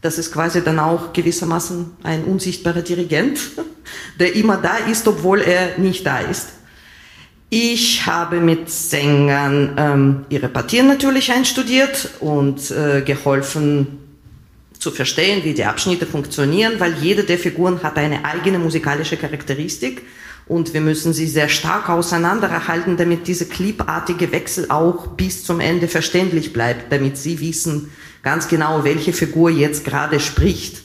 Das 0.00 0.16
ist 0.16 0.30
quasi 0.30 0.62
dann 0.62 0.78
auch 0.78 1.12
gewissermaßen 1.12 1.90
ein 2.04 2.22
unsichtbarer 2.22 2.82
Dirigent, 2.82 3.40
der 4.20 4.32
immer 4.36 4.58
da 4.58 4.76
ist, 4.76 5.08
obwohl 5.08 5.40
er 5.40 5.76
nicht 5.76 6.06
da 6.06 6.20
ist. 6.20 6.59
Ich 7.52 8.06
habe 8.06 8.40
mit 8.40 8.70
Sängern 8.70 9.74
ähm, 9.76 10.24
ihre 10.28 10.48
Partien 10.48 10.86
natürlich 10.86 11.32
einstudiert 11.32 12.10
und 12.20 12.70
äh, 12.70 13.02
geholfen 13.02 13.98
zu 14.78 14.92
verstehen, 14.92 15.42
wie 15.42 15.52
die 15.52 15.64
Abschnitte 15.64 16.06
funktionieren, 16.06 16.74
weil 16.78 16.94
jede 17.00 17.24
der 17.24 17.38
Figuren 17.38 17.82
hat 17.82 17.96
eine 17.96 18.24
eigene 18.24 18.60
musikalische 18.60 19.16
Charakteristik 19.16 20.02
und 20.46 20.74
wir 20.74 20.80
müssen 20.80 21.12
sie 21.12 21.26
sehr 21.26 21.48
stark 21.48 21.88
auseinanderhalten, 21.88 22.96
damit 22.96 23.26
diese 23.26 23.46
clipartige 23.46 24.30
Wechsel 24.30 24.66
auch 24.68 25.08
bis 25.08 25.44
zum 25.44 25.58
Ende 25.58 25.88
verständlich 25.88 26.52
bleibt, 26.52 26.92
damit 26.92 27.18
sie 27.18 27.40
wissen 27.40 27.90
ganz 28.22 28.46
genau, 28.46 28.84
welche 28.84 29.12
Figur 29.12 29.50
jetzt 29.50 29.84
gerade 29.84 30.20
spricht. 30.20 30.82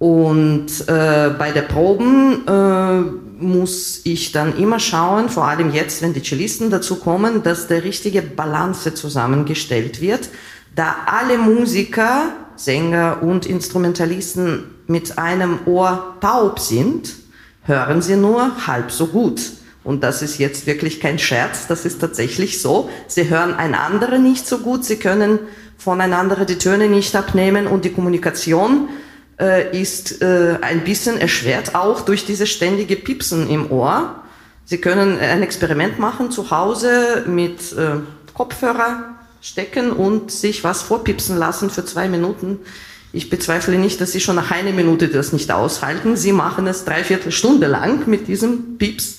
Und 0.00 0.66
äh, 0.88 1.30
bei 1.38 1.52
der 1.54 1.62
Proben 1.62 2.46
äh, 2.46 3.23
muss 3.44 4.00
ich 4.04 4.32
dann 4.32 4.58
immer 4.58 4.80
schauen, 4.80 5.28
vor 5.28 5.44
allem 5.44 5.72
jetzt, 5.72 6.02
wenn 6.02 6.12
die 6.12 6.22
Cellisten 6.22 6.70
dazu 6.70 6.96
kommen, 6.96 7.42
dass 7.42 7.68
der 7.68 7.84
richtige 7.84 8.22
Balance 8.22 8.94
zusammengestellt 8.94 10.00
wird, 10.00 10.30
da 10.74 10.96
alle 11.06 11.38
Musiker, 11.38 12.32
Sänger 12.56 13.22
und 13.22 13.46
Instrumentalisten 13.46 14.64
mit 14.86 15.18
einem 15.18 15.60
Ohr 15.66 16.16
taub 16.20 16.58
sind, 16.58 17.14
hören 17.62 18.02
sie 18.02 18.16
nur 18.16 18.66
halb 18.66 18.90
so 18.90 19.06
gut. 19.06 19.40
Und 19.82 20.02
das 20.02 20.22
ist 20.22 20.38
jetzt 20.38 20.66
wirklich 20.66 20.98
kein 20.98 21.18
Scherz, 21.18 21.66
das 21.66 21.84
ist 21.84 22.00
tatsächlich 22.00 22.60
so. 22.60 22.88
Sie 23.06 23.28
hören 23.28 23.54
einander 23.54 24.18
nicht 24.18 24.46
so 24.46 24.58
gut, 24.58 24.84
sie 24.84 24.96
können 24.96 25.38
voneinander 25.76 26.44
die 26.46 26.56
Töne 26.56 26.88
nicht 26.88 27.14
abnehmen 27.14 27.66
und 27.66 27.84
die 27.84 27.90
Kommunikation 27.92 28.88
ist 29.72 30.22
äh, 30.22 30.58
ein 30.60 30.84
bisschen 30.84 31.18
erschwert 31.18 31.74
auch 31.74 32.02
durch 32.02 32.24
diese 32.24 32.46
ständige 32.46 32.96
Piepsen 32.96 33.48
im 33.48 33.70
Ohr. 33.70 34.22
Sie 34.64 34.78
können 34.78 35.18
ein 35.18 35.42
Experiment 35.42 35.98
machen 35.98 36.30
zu 36.30 36.50
Hause 36.50 37.24
mit 37.26 37.72
äh, 37.72 37.96
Kopfhörer 38.32 39.16
stecken 39.40 39.92
und 39.92 40.30
sich 40.30 40.64
was 40.64 40.82
vorpipsen 40.82 41.36
lassen 41.36 41.68
für 41.68 41.84
zwei 41.84 42.08
Minuten. 42.08 42.60
Ich 43.12 43.30
bezweifle 43.30 43.78
nicht, 43.78 44.00
dass 44.00 44.12
Sie 44.12 44.20
schon 44.20 44.36
nach 44.36 44.50
einer 44.50 44.72
Minute 44.72 45.08
das 45.08 45.32
nicht 45.32 45.52
aushalten. 45.52 46.16
Sie 46.16 46.32
machen 46.32 46.66
es 46.66 46.84
dreiviertel 46.84 47.30
Stunde 47.30 47.66
lang 47.66 48.08
mit 48.08 48.26
diesem 48.26 48.78
Pieps. 48.78 49.18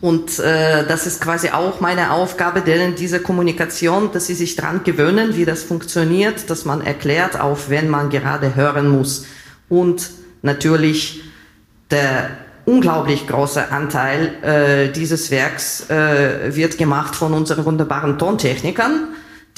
Und 0.00 0.38
äh, 0.38 0.86
das 0.86 1.06
ist 1.06 1.20
quasi 1.20 1.50
auch 1.50 1.80
meine 1.80 2.12
Aufgabe, 2.12 2.62
denen 2.62 2.94
diese 2.94 3.20
Kommunikation, 3.20 4.10
dass 4.12 4.26
sie 4.26 4.34
sich 4.34 4.56
dran 4.56 4.82
gewöhnen, 4.82 5.36
wie 5.36 5.44
das 5.44 5.62
funktioniert, 5.62 6.48
dass 6.48 6.64
man 6.64 6.80
erklärt, 6.80 7.38
auf 7.38 7.68
wenn 7.68 7.88
man 7.88 8.08
gerade 8.08 8.54
hören 8.54 8.88
muss. 8.88 9.26
Und 9.68 10.10
natürlich 10.40 11.22
der 11.90 12.30
unglaublich 12.64 13.26
große 13.26 13.70
Anteil 13.70 14.34
äh, 14.42 14.92
dieses 14.92 15.30
Werks 15.30 15.90
äh, 15.90 16.54
wird 16.54 16.78
gemacht 16.78 17.14
von 17.14 17.34
unseren 17.34 17.64
wunderbaren 17.64 18.18
Tontechnikern, 18.18 19.08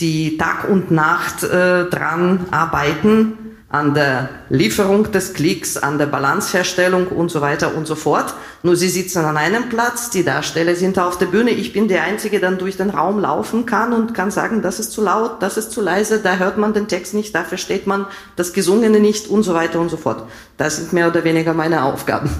die 0.00 0.38
Tag 0.38 0.68
und 0.68 0.90
Nacht 0.90 1.44
äh, 1.44 1.84
dran 1.84 2.46
arbeiten, 2.50 3.51
an 3.72 3.94
der 3.94 4.28
Lieferung 4.50 5.10
des 5.12 5.32
Klicks, 5.32 5.78
an 5.78 5.96
der 5.96 6.04
Balanceherstellung 6.04 7.08
und 7.08 7.30
so 7.30 7.40
weiter 7.40 7.74
und 7.74 7.86
so 7.86 7.94
fort. 7.94 8.34
Nur 8.62 8.76
sie 8.76 8.90
sitzen 8.90 9.24
an 9.24 9.38
einem 9.38 9.70
Platz, 9.70 10.10
die 10.10 10.24
Darsteller 10.24 10.76
sind 10.76 10.98
auf 10.98 11.16
der 11.16 11.26
Bühne. 11.26 11.50
Ich 11.50 11.72
bin 11.72 11.88
der 11.88 12.04
Einzige, 12.04 12.38
der 12.38 12.50
dann 12.50 12.58
durch 12.58 12.76
den 12.76 12.90
Raum 12.90 13.18
laufen 13.18 13.64
kann 13.64 13.94
und 13.94 14.12
kann 14.12 14.30
sagen, 14.30 14.60
das 14.60 14.78
ist 14.78 14.92
zu 14.92 15.02
laut, 15.02 15.42
das 15.42 15.56
ist 15.56 15.72
zu 15.72 15.80
leise, 15.80 16.20
da 16.20 16.36
hört 16.36 16.58
man 16.58 16.74
den 16.74 16.86
Text 16.86 17.14
nicht, 17.14 17.34
da 17.34 17.44
versteht 17.44 17.86
man 17.86 18.06
das 18.36 18.52
Gesungene 18.52 19.00
nicht 19.00 19.26
und 19.26 19.42
so 19.42 19.54
weiter 19.54 19.80
und 19.80 19.88
so 19.88 19.96
fort. 19.96 20.28
Das 20.58 20.76
sind 20.76 20.92
mehr 20.92 21.08
oder 21.08 21.24
weniger 21.24 21.54
meine 21.54 21.84
Aufgaben. 21.84 22.30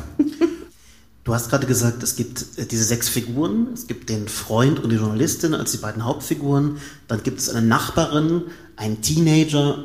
Du 1.24 1.32
hast 1.32 1.50
gerade 1.50 1.68
gesagt, 1.68 2.02
es 2.02 2.16
gibt 2.16 2.44
äh, 2.56 2.66
diese 2.66 2.82
sechs 2.84 3.08
Figuren. 3.08 3.68
Es 3.72 3.86
gibt 3.86 4.08
den 4.08 4.26
Freund 4.28 4.82
und 4.82 4.90
die 4.90 4.96
Journalistin 4.96 5.54
als 5.54 5.70
die 5.70 5.78
beiden 5.78 6.04
Hauptfiguren. 6.04 6.78
Dann 7.06 7.22
gibt 7.22 7.38
es 7.38 7.48
eine 7.48 7.64
Nachbarin, 7.64 8.42
einen 8.76 9.02
Teenager 9.02 9.84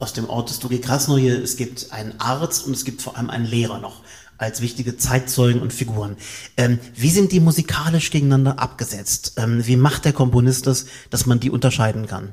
aus 0.00 0.12
dem 0.14 0.28
Ort 0.28 0.50
des 0.50 0.58
Dugi 0.58 0.80
Krasnoje, 0.80 1.36
es 1.36 1.56
gibt 1.56 1.92
einen 1.92 2.18
Arzt 2.18 2.66
und 2.66 2.72
es 2.72 2.84
gibt 2.84 3.02
vor 3.02 3.16
allem 3.16 3.30
einen 3.30 3.46
Lehrer 3.46 3.78
noch 3.78 4.00
als 4.38 4.62
wichtige 4.62 4.96
Zeitzeugen 4.96 5.60
und 5.60 5.72
Figuren. 5.72 6.16
Ähm, 6.56 6.78
wie 6.96 7.10
sind 7.10 7.30
die 7.30 7.40
musikalisch 7.40 8.10
gegeneinander 8.10 8.58
abgesetzt? 8.58 9.34
Ähm, 9.36 9.66
wie 9.66 9.76
macht 9.76 10.06
der 10.06 10.14
Komponist 10.14 10.66
das, 10.66 10.86
dass 11.10 11.26
man 11.26 11.40
die 11.40 11.50
unterscheiden 11.50 12.06
kann? 12.06 12.32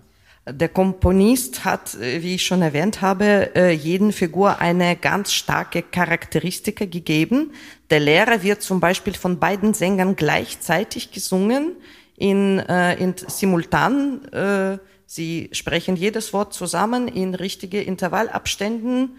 Der 0.49 0.69
Komponist 0.69 1.65
hat, 1.65 1.95
äh, 1.95 2.23
wie 2.23 2.35
ich 2.35 2.45
schon 2.45 2.61
erwähnt 2.61 3.01
habe, 3.01 3.53
äh, 3.53 3.71
jeden 3.73 4.13
Figur 4.13 4.59
eine 4.59 4.95
ganz 4.95 5.33
starke 5.33 5.81
Charakteristik 5.81 6.77
gegeben. 6.77 7.51
Der 7.89 7.99
Lehrer 7.99 8.41
wird 8.41 8.61
zum 8.61 8.79
Beispiel 8.79 9.13
von 9.13 9.39
beiden 9.39 9.73
Sängern 9.73 10.15
gleichzeitig 10.15 11.11
gesungen 11.11 11.73
in, 12.15 12.59
äh, 12.59 12.95
in 12.95 13.15
simultan 13.27 14.23
äh, 14.31 14.77
Sie 15.07 15.49
sprechen 15.53 15.95
jedes 15.95 16.33
Wort 16.33 16.53
zusammen 16.53 17.07
in 17.07 17.33
richtige 17.33 17.81
Intervallabständen 17.81 19.15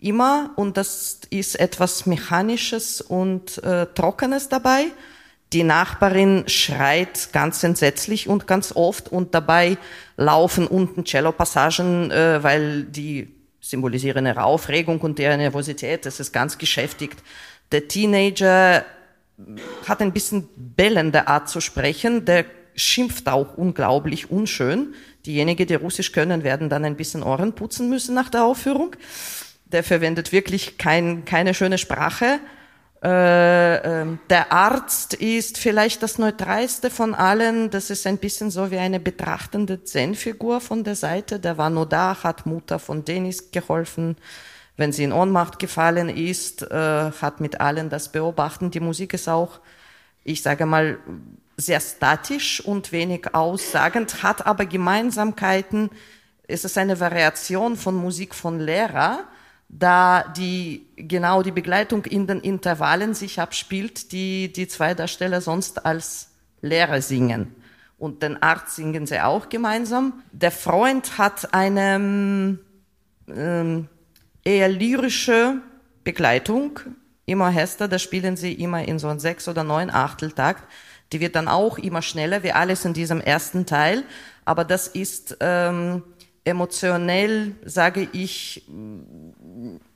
immer 0.00 0.52
und 0.56 0.76
das 0.78 1.20
ist 1.28 1.60
etwas 1.60 2.06
Mechanisches 2.06 3.02
und 3.02 3.62
äh, 3.62 3.86
Trockenes 3.94 4.48
dabei. 4.48 4.86
Die 5.52 5.64
Nachbarin 5.64 6.44
schreit 6.46 7.30
ganz 7.32 7.62
entsetzlich 7.62 8.28
und 8.28 8.46
ganz 8.46 8.72
oft 8.74 9.12
und 9.12 9.34
dabei 9.34 9.76
laufen 10.16 10.66
unten 10.66 11.04
Cello-Passagen, 11.04 12.10
äh, 12.10 12.42
weil 12.42 12.84
die 12.84 13.34
symbolisieren 13.60 14.24
ihre 14.24 14.44
Aufregung 14.44 15.00
und 15.00 15.18
ihre 15.18 15.36
Nervosität. 15.36 16.06
Das 16.06 16.20
ist 16.20 16.32
ganz 16.32 16.56
geschäftigt. 16.56 17.18
Der 17.70 17.86
Teenager 17.86 18.84
hat 19.86 20.00
ein 20.00 20.12
bisschen 20.12 20.48
bellende 20.56 21.28
Art 21.28 21.50
zu 21.50 21.60
sprechen. 21.60 22.24
Der 22.24 22.46
schimpft 22.74 23.28
auch 23.28 23.56
unglaublich 23.56 24.30
unschön. 24.30 24.94
Diejenigen, 25.26 25.66
die 25.66 25.74
Russisch 25.74 26.12
können, 26.12 26.44
werden 26.44 26.68
dann 26.68 26.84
ein 26.84 26.96
bisschen 26.96 27.22
Ohren 27.22 27.54
putzen 27.54 27.88
müssen 27.88 28.14
nach 28.14 28.30
der 28.30 28.44
Aufführung. 28.44 28.96
Der 29.66 29.84
verwendet 29.84 30.32
wirklich 30.32 30.78
kein, 30.78 31.24
keine 31.24 31.54
schöne 31.54 31.78
Sprache. 31.78 32.40
Äh, 33.02 33.76
äh, 33.76 34.06
der 34.28 34.52
Arzt 34.52 35.14
ist 35.14 35.58
vielleicht 35.58 36.02
das 36.02 36.18
neutralste 36.18 36.90
von 36.90 37.14
allen. 37.14 37.70
Das 37.70 37.90
ist 37.90 38.06
ein 38.06 38.18
bisschen 38.18 38.50
so 38.50 38.70
wie 38.70 38.78
eine 38.78 38.98
betrachtende 38.98 39.84
Zen-Figur 39.84 40.60
von 40.60 40.82
der 40.82 40.96
Seite. 40.96 41.38
Der 41.38 41.58
war 41.58 41.70
nur 41.70 41.86
da, 41.86 42.22
hat 42.22 42.46
Mutter 42.46 42.78
von 42.78 43.04
Denis 43.04 43.52
geholfen. 43.52 44.16
Wenn 44.76 44.92
sie 44.92 45.04
in 45.04 45.12
Ohnmacht 45.12 45.58
gefallen 45.58 46.08
ist, 46.08 46.62
äh, 46.62 47.10
hat 47.20 47.40
mit 47.40 47.60
allen 47.60 47.88
das 47.88 48.10
beobachten. 48.10 48.70
Die 48.70 48.80
Musik 48.80 49.14
ist 49.14 49.28
auch, 49.28 49.60
ich 50.24 50.42
sage 50.42 50.66
mal, 50.66 50.98
sehr 51.58 51.80
statisch 51.80 52.64
und 52.64 52.92
wenig 52.92 53.34
aussagend, 53.34 54.22
hat 54.22 54.46
aber 54.46 54.64
Gemeinsamkeiten. 54.64 55.90
Es 56.46 56.64
ist 56.64 56.78
eine 56.78 57.00
Variation 57.00 57.76
von 57.76 57.96
Musik 57.96 58.34
von 58.34 58.60
Lehrer, 58.60 59.24
da 59.68 60.22
die 60.36 60.86
genau 60.96 61.42
die 61.42 61.50
Begleitung 61.50 62.04
in 62.04 62.26
den 62.26 62.40
Intervallen 62.40 63.12
sich 63.12 63.40
abspielt, 63.40 64.12
die 64.12 64.52
die 64.52 64.68
zwei 64.68 64.94
Darsteller 64.94 65.40
sonst 65.40 65.84
als 65.84 66.30
Lehrer 66.62 67.02
singen. 67.02 67.54
Und 67.98 68.22
den 68.22 68.40
Arzt 68.40 68.76
singen 68.76 69.06
sie 69.06 69.20
auch 69.20 69.48
gemeinsam. 69.48 70.22
Der 70.30 70.52
Freund 70.52 71.18
hat 71.18 71.52
eine 71.52 72.58
ähm, 73.26 73.88
eher 74.44 74.68
lyrische 74.68 75.56
Begleitung. 76.04 76.78
Immer 77.26 77.50
Hester, 77.50 77.88
da 77.88 77.98
spielen 77.98 78.36
sie 78.36 78.52
immer 78.52 78.86
in 78.86 79.00
so 79.00 79.08
einem 79.08 79.18
sechs 79.18 79.48
oder 79.48 79.64
neun 79.64 79.90
Achteltakt. 79.90 80.62
Die 81.12 81.20
wird 81.20 81.36
dann 81.36 81.48
auch 81.48 81.78
immer 81.78 82.02
schneller, 82.02 82.42
wie 82.42 82.52
alles 82.52 82.84
in 82.84 82.92
diesem 82.92 83.20
ersten 83.20 83.66
Teil. 83.66 84.04
Aber 84.44 84.64
das 84.64 84.88
ist 84.88 85.36
ähm, 85.40 86.02
emotionell, 86.44 87.54
sage 87.64 88.08
ich, 88.12 88.64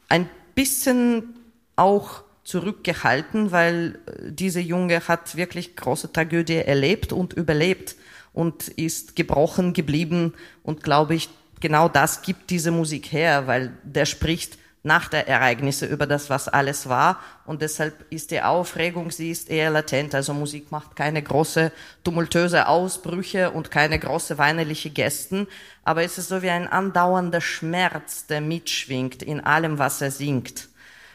ein 0.09 0.29
bisschen 0.55 1.35
auch 1.77 2.23
zurückgehalten, 2.45 3.53
weil 3.53 3.99
äh, 4.07 4.33
diese 4.33 4.61
Junge 4.61 5.07
hat 5.09 5.37
wirklich 5.37 5.77
große 5.77 6.13
Tragödie 6.13 6.57
erlebt 6.57 7.13
und 7.13 7.33
überlebt 7.33 7.97
und 8.33 8.69
ist 8.69 9.17
gebrochen 9.17 9.73
geblieben 9.73 10.35
und 10.63 10.83
glaube 10.83 11.15
ich, 11.15 11.29
genau 11.61 11.89
das 11.89 12.23
gibt 12.23 12.51
diese 12.51 12.71
Musik 12.71 13.13
her, 13.13 13.47
weil 13.47 13.73
der 13.85 14.07
spricht 14.07 14.59
nach 14.85 15.09
der 15.09 15.29
Ereignisse 15.29 15.87
über 15.87 16.07
das, 16.07 16.29
was 16.29 16.49
alles 16.49 16.89
war. 16.89 17.21
Und 17.45 17.63
deshalb 17.63 18.05
ist 18.11 18.31
die 18.33 18.43
Aufregung, 18.43 19.11
sie 19.11 19.31
ist 19.31 19.49
eher 19.49 19.71
latent. 19.71 20.15
Also 20.15 20.35
Musik 20.35 20.73
macht 20.73 20.97
keine 20.97 21.23
große 21.23 21.71
tumultöse 22.03 22.67
Ausbrüche 22.67 23.53
und 23.53 23.71
keine 23.71 23.99
große 23.99 24.39
weinerliche 24.39 24.91
Gesten. 24.91 25.47
Aber 25.85 26.03
es 26.03 26.19
ist 26.19 26.29
so 26.29 26.43
wie 26.43 26.51
ein 26.51 26.67
andauernder 26.67 27.41
Schmerz, 27.41 28.27
der 28.27 28.41
mitschwingt 28.41 29.23
in 29.23 29.41
allem, 29.41 29.79
was 29.79 30.01
er 30.01 30.11
singt. 30.11 30.69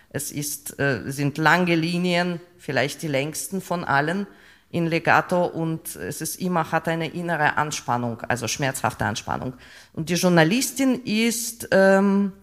Es 0.09 0.31
ist, 0.31 0.79
äh, 0.79 1.01
sind 1.11 1.37
lange 1.37 1.75
Linien, 1.75 2.39
vielleicht 2.57 3.01
die 3.01 3.09
längsten 3.09 3.61
von 3.61 3.83
allen 3.83 4.27
in 4.69 4.85
Legato 4.85 5.45
und 5.45 5.95
es 5.95 6.21
ist 6.21 6.41
immer, 6.41 6.71
hat 6.71 6.87
eine 6.87 7.09
innere 7.09 7.57
Anspannung, 7.57 8.21
also 8.21 8.47
schmerzhafte 8.47 9.05
Anspannung. 9.05 9.53
Und 9.93 10.09
die 10.09 10.15
Journalistin 10.15 11.01
ist, 11.03 11.69
ähm, 11.71 12.33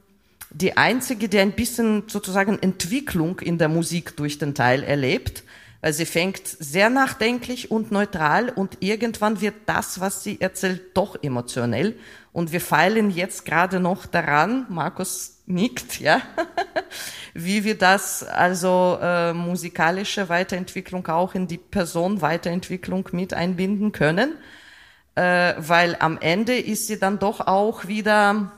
die 0.54 0.76
einzige, 0.76 1.28
die 1.28 1.40
ein 1.40 1.52
bisschen 1.52 2.04
sozusagen 2.06 2.58
Entwicklung 2.60 3.40
in 3.40 3.58
der 3.58 3.68
Musik 3.68 4.16
durch 4.16 4.38
den 4.38 4.54
Teil 4.54 4.84
erlebt, 4.84 5.42
weil 5.80 5.92
sie 5.92 6.06
fängt 6.06 6.46
sehr 6.46 6.90
nachdenklich 6.90 7.70
und 7.70 7.90
neutral 7.90 8.48
und 8.50 8.78
irgendwann 8.80 9.40
wird 9.40 9.54
das, 9.66 10.00
was 10.00 10.22
sie 10.22 10.40
erzählt, 10.40 10.96
doch 10.96 11.22
emotionell. 11.22 11.98
Und 12.32 12.52
wir 12.52 12.60
feilen 12.60 13.10
jetzt 13.10 13.44
gerade 13.44 13.80
noch 13.80 14.06
daran, 14.06 14.66
Markus 14.68 15.42
nickt, 15.46 16.00
ja, 16.00 16.22
wie 17.34 17.64
wir 17.64 17.76
das 17.76 18.22
also 18.22 18.98
äh, 19.02 19.34
musikalische 19.34 20.28
Weiterentwicklung 20.28 21.06
auch 21.08 21.34
in 21.34 21.48
die 21.48 21.58
Person 21.58 22.22
Weiterentwicklung 22.22 23.08
mit 23.12 23.34
einbinden 23.34 23.90
können, 23.92 24.34
äh, 25.16 25.54
weil 25.58 25.96
am 25.98 26.16
Ende 26.18 26.56
ist 26.56 26.86
sie 26.86 26.98
dann 26.98 27.18
doch 27.18 27.40
auch 27.40 27.86
wieder 27.88 28.52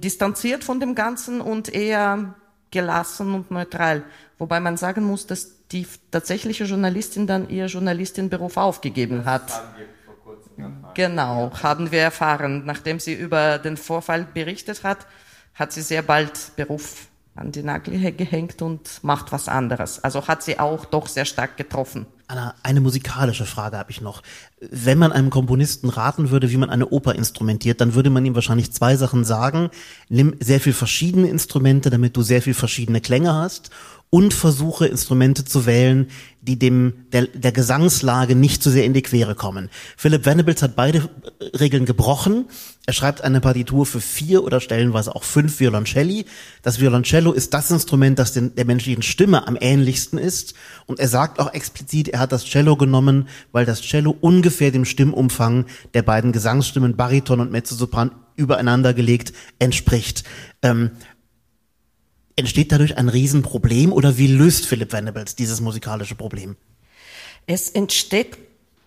distanziert 0.00 0.64
von 0.64 0.80
dem 0.80 0.94
Ganzen 0.94 1.40
und 1.40 1.72
eher 1.72 2.34
gelassen 2.70 3.34
und 3.34 3.50
neutral. 3.50 4.04
Wobei 4.38 4.60
man 4.60 4.76
sagen 4.76 5.04
muss, 5.04 5.26
dass 5.26 5.68
die 5.68 5.86
tatsächliche 6.10 6.64
Journalistin 6.64 7.26
dann 7.26 7.48
ihr 7.48 7.66
Journalistinberuf 7.66 8.56
aufgegeben 8.56 9.24
hat. 9.24 9.52
Haben 9.52 9.68
wir 9.76 9.86
vor 10.04 10.16
kurzem. 10.24 10.84
Genau, 10.94 11.50
haben 11.62 11.90
wir 11.92 12.00
erfahren. 12.00 12.64
Nachdem 12.64 13.00
sie 13.00 13.14
über 13.14 13.58
den 13.58 13.76
Vorfall 13.76 14.26
berichtet 14.32 14.82
hat, 14.82 15.06
hat 15.54 15.72
sie 15.72 15.82
sehr 15.82 16.02
bald 16.02 16.52
Beruf 16.56 17.08
an 17.36 17.52
die 17.52 17.62
Nagel 17.62 18.12
gehängt 18.12 18.60
und 18.62 19.02
macht 19.02 19.32
was 19.32 19.48
anderes. 19.48 20.02
Also 20.02 20.26
hat 20.26 20.42
sie 20.42 20.58
auch 20.58 20.84
doch 20.84 21.06
sehr 21.06 21.24
stark 21.24 21.56
getroffen. 21.56 22.06
Anna, 22.30 22.54
eine 22.62 22.80
musikalische 22.80 23.44
Frage 23.44 23.76
habe 23.76 23.90
ich 23.90 24.00
noch. 24.00 24.22
Wenn 24.60 24.98
man 24.98 25.10
einem 25.10 25.30
Komponisten 25.30 25.88
raten 25.88 26.30
würde, 26.30 26.50
wie 26.52 26.56
man 26.58 26.70
eine 26.70 26.88
Oper 26.88 27.16
instrumentiert, 27.16 27.80
dann 27.80 27.94
würde 27.94 28.08
man 28.08 28.24
ihm 28.24 28.36
wahrscheinlich 28.36 28.72
zwei 28.72 28.94
Sachen 28.94 29.24
sagen. 29.24 29.70
Nimm 30.08 30.36
sehr 30.38 30.60
viel 30.60 30.72
verschiedene 30.72 31.28
Instrumente, 31.28 31.90
damit 31.90 32.16
du 32.16 32.22
sehr 32.22 32.40
viel 32.40 32.54
verschiedene 32.54 33.00
Klänge 33.00 33.34
hast 33.34 33.70
und 34.10 34.34
versuche 34.34 34.86
Instrumente 34.86 35.44
zu 35.44 35.66
wählen, 35.66 36.08
die 36.42 36.58
dem 36.58 37.06
der, 37.12 37.26
der 37.28 37.52
Gesangslage 37.52 38.34
nicht 38.34 38.62
zu 38.62 38.70
sehr 38.70 38.84
in 38.84 38.92
die 38.92 39.02
Quere 39.02 39.36
kommen. 39.36 39.70
Philipp 39.96 40.26
Venables 40.26 40.62
hat 40.62 40.74
beide 40.74 41.08
Regeln 41.58 41.86
gebrochen. 41.86 42.46
Er 42.86 42.92
schreibt 42.92 43.22
eine 43.22 43.40
Partitur 43.40 43.86
für 43.86 44.00
vier 44.00 44.42
oder 44.42 44.60
stellenweise 44.60 45.14
auch 45.14 45.22
fünf 45.22 45.60
Violoncelli. 45.60 46.24
Das 46.62 46.80
Violoncello 46.80 47.30
ist 47.30 47.54
das 47.54 47.70
Instrument, 47.70 48.18
das 48.18 48.32
den, 48.32 48.54
der 48.56 48.64
menschlichen 48.64 49.02
Stimme 49.02 49.46
am 49.46 49.56
ähnlichsten 49.60 50.18
ist. 50.18 50.54
Und 50.86 50.98
er 50.98 51.08
sagt 51.08 51.38
auch 51.38 51.52
explizit, 51.52 52.08
er 52.08 52.18
hat 52.18 52.32
das 52.32 52.44
Cello 52.44 52.76
genommen, 52.76 53.28
weil 53.52 53.64
das 53.64 53.82
Cello 53.82 54.16
ungefähr 54.20 54.72
dem 54.72 54.86
Stimmumfang 54.86 55.66
der 55.94 56.02
beiden 56.02 56.32
Gesangsstimmen 56.32 56.96
Bariton 56.96 57.40
und 57.40 57.52
Mezzosopran 57.52 58.10
übereinander 58.34 58.94
gelegt 58.94 59.34
entspricht. 59.58 60.24
Ähm, 60.62 60.90
Entsteht 62.36 62.72
dadurch 62.72 62.96
ein 62.96 63.08
Riesenproblem 63.08 63.92
oder 63.92 64.16
wie 64.16 64.28
löst 64.28 64.66
Philipp 64.66 64.92
Venables 64.92 65.36
dieses 65.36 65.60
musikalische 65.60 66.14
Problem? 66.14 66.56
Es 67.46 67.70
entsteht 67.70 68.38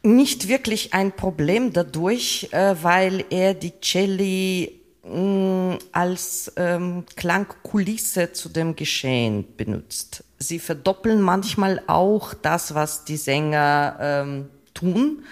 nicht 0.03 0.47
wirklich 0.47 0.93
ein 0.93 1.11
Problem 1.13 1.73
dadurch, 1.73 2.49
äh, 2.51 2.75
weil 2.81 3.25
er 3.29 3.53
die 3.53 3.73
Celli 3.81 4.81
mm, 5.03 5.75
als 5.91 6.51
ähm, 6.57 7.05
Klangkulisse 7.15 8.33
zu 8.33 8.49
dem 8.49 8.75
Geschehen 8.75 9.45
benutzt. 9.55 10.23
Sie 10.39 10.59
verdoppeln 10.59 11.21
manchmal 11.21 11.81
auch 11.87 12.33
das, 12.33 12.73
was 12.73 13.05
die 13.05 13.17
Sänger 13.17 13.97
ähm, 13.99 14.49
tun, 14.73 15.23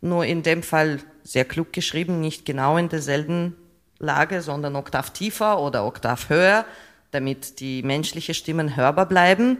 nur 0.00 0.24
in 0.24 0.42
dem 0.42 0.62
Fall 0.62 1.00
sehr 1.24 1.44
klug 1.44 1.72
geschrieben, 1.72 2.20
nicht 2.20 2.44
genau 2.44 2.76
in 2.76 2.88
derselben 2.88 3.56
Lage, 3.98 4.42
sondern 4.42 4.76
oktav 4.76 5.10
tiefer 5.10 5.60
oder 5.60 5.84
oktav 5.84 6.28
höher 6.28 6.64
damit 7.10 7.60
die 7.60 7.82
menschlichen 7.82 8.34
Stimmen 8.34 8.76
hörbar 8.76 9.06
bleiben. 9.06 9.58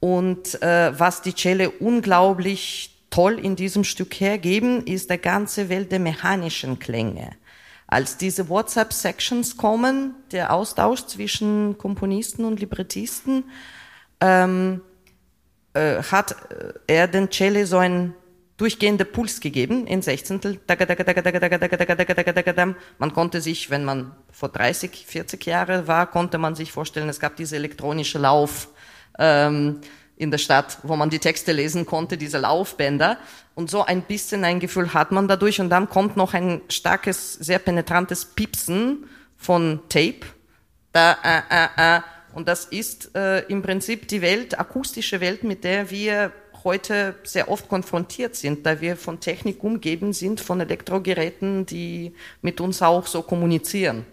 Und 0.00 0.60
äh, 0.62 0.98
was 0.98 1.22
die 1.22 1.34
Celle 1.34 1.70
unglaublich 1.70 2.94
toll 3.10 3.38
in 3.38 3.56
diesem 3.56 3.84
Stück 3.84 4.14
hergeben, 4.14 4.86
ist 4.86 5.08
der 5.08 5.18
ganze 5.18 5.68
Welt 5.68 5.92
der 5.92 6.00
mechanischen 6.00 6.78
Klänge. 6.78 7.30
Als 7.86 8.16
diese 8.16 8.48
WhatsApp-Sections 8.48 9.56
kommen, 9.56 10.14
der 10.32 10.52
Austausch 10.52 11.06
zwischen 11.06 11.78
Komponisten 11.78 12.44
und 12.44 12.60
Librettisten, 12.60 13.44
ähm, 14.20 14.80
äh, 15.74 16.02
hat 16.02 16.34
er 16.86 17.08
den 17.08 17.30
Celle 17.30 17.66
so 17.66 17.78
ein 17.78 18.14
durchgehender 18.56 19.04
Puls 19.04 19.40
gegeben 19.40 19.86
in 19.86 20.02
Sechzehntel. 20.02 20.60
Man 22.98 23.12
konnte 23.12 23.40
sich, 23.40 23.70
wenn 23.70 23.84
man 23.84 24.12
vor 24.30 24.48
30, 24.48 25.04
40 25.06 25.46
Jahre 25.46 25.88
war, 25.88 26.10
konnte 26.10 26.38
man 26.38 26.54
sich 26.54 26.70
vorstellen, 26.70 27.08
es 27.08 27.20
gab 27.20 27.36
diese 27.36 27.56
elektronische 27.56 28.18
Lauf 28.18 28.68
ähm, 29.18 29.80
in 30.16 30.30
der 30.30 30.38
Stadt, 30.38 30.78
wo 30.84 30.94
man 30.94 31.10
die 31.10 31.18
Texte 31.18 31.52
lesen 31.52 31.86
konnte, 31.86 32.16
diese 32.16 32.38
Laufbänder. 32.38 33.18
Und 33.56 33.70
so 33.70 33.84
ein 33.84 34.02
bisschen 34.02 34.44
ein 34.44 34.60
Gefühl 34.60 34.94
hat 34.94 35.10
man 35.10 35.26
dadurch. 35.26 35.60
Und 35.60 35.70
dann 35.70 35.88
kommt 35.88 36.16
noch 36.16 36.34
ein 36.34 36.60
starkes, 36.68 37.34
sehr 37.34 37.58
penetrantes 37.58 38.24
Piepsen 38.24 39.08
von 39.36 39.80
Tape. 39.88 40.20
Da, 40.92 41.16
äh, 41.24 41.42
äh, 41.50 41.96
äh. 41.96 42.00
Und 42.34 42.48
das 42.48 42.64
ist 42.64 43.14
äh, 43.16 43.40
im 43.46 43.62
Prinzip 43.62 44.08
die 44.08 44.22
Welt, 44.22 44.58
akustische 44.58 45.20
Welt, 45.20 45.44
mit 45.44 45.62
der 45.64 45.90
wir 45.90 46.32
heute 46.64 47.14
sehr 47.24 47.50
oft 47.50 47.68
konfrontiert 47.68 48.34
sind, 48.34 48.66
da 48.66 48.80
wir 48.80 48.96
von 48.96 49.20
Technik 49.20 49.62
umgeben 49.62 50.12
sind, 50.12 50.40
von 50.40 50.60
Elektrogeräten, 50.60 51.66
die 51.66 52.14
mit 52.42 52.60
uns 52.60 52.82
auch 52.82 53.06
so 53.06 53.22
kommunizieren. 53.22 54.04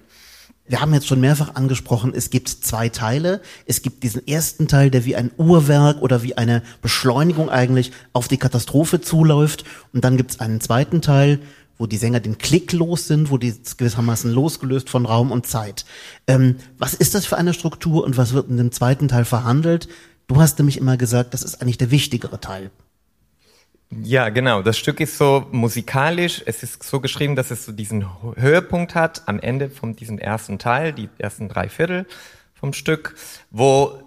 Wir 0.67 0.79
haben 0.79 0.93
jetzt 0.93 1.07
schon 1.07 1.19
mehrfach 1.19 1.55
angesprochen, 1.55 2.13
es 2.15 2.29
gibt 2.29 2.47
zwei 2.47 2.87
Teile. 2.87 3.41
Es 3.65 3.81
gibt 3.81 4.03
diesen 4.03 4.25
ersten 4.25 4.67
Teil, 4.67 4.89
der 4.89 5.03
wie 5.05 5.15
ein 5.15 5.31
Uhrwerk 5.37 6.01
oder 6.01 6.23
wie 6.23 6.37
eine 6.37 6.61
Beschleunigung 6.81 7.49
eigentlich 7.49 7.91
auf 8.13 8.27
die 8.27 8.37
Katastrophe 8.37 9.01
zuläuft. 9.01 9.65
Und 9.91 10.05
dann 10.05 10.15
gibt 10.17 10.31
es 10.31 10.39
einen 10.39 10.61
zweiten 10.61 11.01
Teil, 11.01 11.39
wo 11.77 11.87
die 11.87 11.97
Sänger 11.97 12.19
den 12.19 12.37
Klick 12.37 12.73
los 12.73 13.07
sind, 13.07 13.31
wo 13.31 13.37
die 13.37 13.53
gewissermaßen 13.75 14.31
losgelöst 14.31 14.89
von 14.89 15.05
Raum 15.05 15.31
und 15.31 15.47
Zeit. 15.47 15.83
Ähm, 16.27 16.57
was 16.77 16.93
ist 16.93 17.15
das 17.15 17.25
für 17.25 17.37
eine 17.37 17.55
Struktur 17.55 18.03
und 18.03 18.17
was 18.17 18.33
wird 18.33 18.49
in 18.49 18.57
dem 18.57 18.71
zweiten 18.71 19.07
Teil 19.07 19.25
verhandelt? 19.25 19.89
Du 20.31 20.39
hast 20.39 20.57
nämlich 20.59 20.77
immer 20.77 20.95
gesagt, 20.95 21.33
das 21.33 21.43
ist 21.43 21.61
eigentlich 21.61 21.77
der 21.77 21.91
wichtigere 21.91 22.39
Teil. 22.39 22.71
Ja, 23.89 24.29
genau. 24.29 24.61
Das 24.61 24.77
Stück 24.77 25.01
ist 25.01 25.17
so 25.17 25.45
musikalisch. 25.51 26.41
Es 26.45 26.63
ist 26.63 26.81
so 26.83 27.01
geschrieben, 27.01 27.35
dass 27.35 27.51
es 27.51 27.65
so 27.65 27.73
diesen 27.73 28.05
Höhepunkt 28.37 28.95
hat 28.95 29.23
am 29.27 29.41
Ende 29.41 29.69
von 29.69 29.93
diesem 29.93 30.17
ersten 30.19 30.57
Teil, 30.57 30.93
die 30.93 31.09
ersten 31.17 31.49
drei 31.49 31.67
Viertel 31.67 32.05
vom 32.53 32.71
Stück, 32.71 33.15
wo 33.49 34.01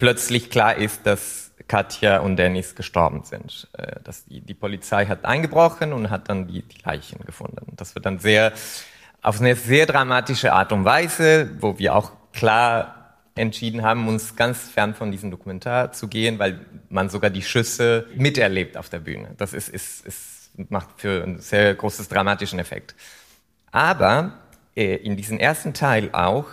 plötzlich 0.00 0.50
klar 0.50 0.74
ist, 0.74 1.06
dass 1.06 1.52
Katja 1.68 2.18
und 2.18 2.34
Dennis 2.34 2.74
gestorben 2.74 3.22
sind. 3.22 3.68
Äh, 3.74 4.00
dass 4.02 4.24
die, 4.24 4.40
die 4.40 4.54
Polizei 4.54 5.06
hat 5.06 5.24
eingebrochen 5.24 5.92
und 5.92 6.10
hat 6.10 6.30
dann 6.30 6.48
die, 6.48 6.62
die 6.62 6.82
Leichen 6.84 7.24
gefunden. 7.24 7.74
Das 7.76 7.94
wird 7.94 8.06
dann 8.06 8.18
sehr, 8.18 8.54
auf 9.22 9.40
eine 9.40 9.54
sehr 9.54 9.86
dramatische 9.86 10.52
Art 10.52 10.72
und 10.72 10.84
Weise, 10.84 11.48
wo 11.60 11.78
wir 11.78 11.94
auch 11.94 12.10
klar 12.32 12.97
entschieden 13.38 13.82
haben, 13.82 14.08
uns 14.08 14.36
ganz 14.36 14.68
fern 14.68 14.94
von 14.94 15.10
diesem 15.10 15.30
Dokumentar 15.30 15.92
zu 15.92 16.08
gehen, 16.08 16.38
weil 16.38 16.60
man 16.88 17.08
sogar 17.08 17.30
die 17.30 17.42
Schüsse 17.42 18.06
miterlebt 18.14 18.76
auf 18.76 18.88
der 18.88 18.98
Bühne. 19.00 19.34
Das 19.36 19.52
ist, 19.52 19.68
ist, 19.68 20.06
ist, 20.06 20.50
macht 20.68 20.88
für 20.96 21.22
einen 21.22 21.40
sehr 21.40 21.74
großes 21.74 22.08
dramatischen 22.08 22.58
Effekt. 22.58 22.94
Aber 23.70 24.32
äh, 24.76 24.96
in 24.96 25.16
diesem 25.16 25.38
ersten 25.38 25.74
Teil 25.74 26.10
auch, 26.12 26.46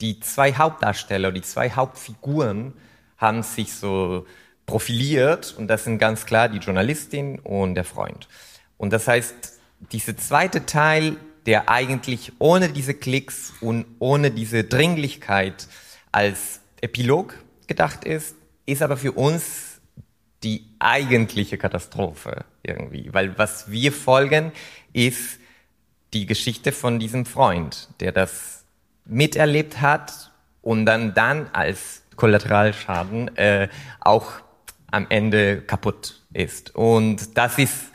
die 0.00 0.20
zwei 0.20 0.54
Hauptdarsteller, 0.54 1.32
die 1.32 1.42
zwei 1.42 1.70
Hauptfiguren 1.70 2.72
haben 3.18 3.42
sich 3.42 3.74
so 3.74 4.26
profiliert 4.66 5.54
und 5.58 5.68
das 5.68 5.84
sind 5.84 5.98
ganz 5.98 6.24
klar 6.26 6.48
die 6.48 6.58
Journalistin 6.58 7.38
und 7.40 7.74
der 7.74 7.84
Freund. 7.84 8.28
Und 8.78 8.92
das 8.92 9.08
heißt, 9.08 9.60
dieser 9.92 10.16
zweite 10.16 10.64
Teil, 10.64 11.16
der 11.46 11.68
eigentlich 11.68 12.32
ohne 12.38 12.68
diese 12.68 12.94
Klicks 12.94 13.52
und 13.60 13.84
ohne 13.98 14.30
diese 14.30 14.64
Dringlichkeit 14.64 15.66
als 16.12 16.60
Epilog 16.80 17.34
gedacht 17.66 18.04
ist, 18.04 18.34
ist 18.66 18.82
aber 18.82 18.96
für 18.96 19.12
uns 19.12 19.80
die 20.42 20.64
eigentliche 20.78 21.58
Katastrophe 21.58 22.44
irgendwie. 22.62 23.12
Weil 23.12 23.36
was 23.38 23.70
wir 23.70 23.92
folgen, 23.92 24.52
ist 24.92 25.38
die 26.12 26.26
Geschichte 26.26 26.72
von 26.72 26.98
diesem 26.98 27.26
Freund, 27.26 27.88
der 28.00 28.12
das 28.12 28.64
miterlebt 29.04 29.80
hat 29.80 30.30
und 30.62 30.86
dann 30.86 31.14
dann 31.14 31.48
als 31.52 32.02
Kollateralschaden 32.16 33.36
äh, 33.36 33.68
auch 34.00 34.32
am 34.90 35.06
Ende 35.08 35.62
kaputt 35.62 36.20
ist. 36.32 36.74
Und 36.74 37.36
das 37.36 37.58
ist 37.58 37.86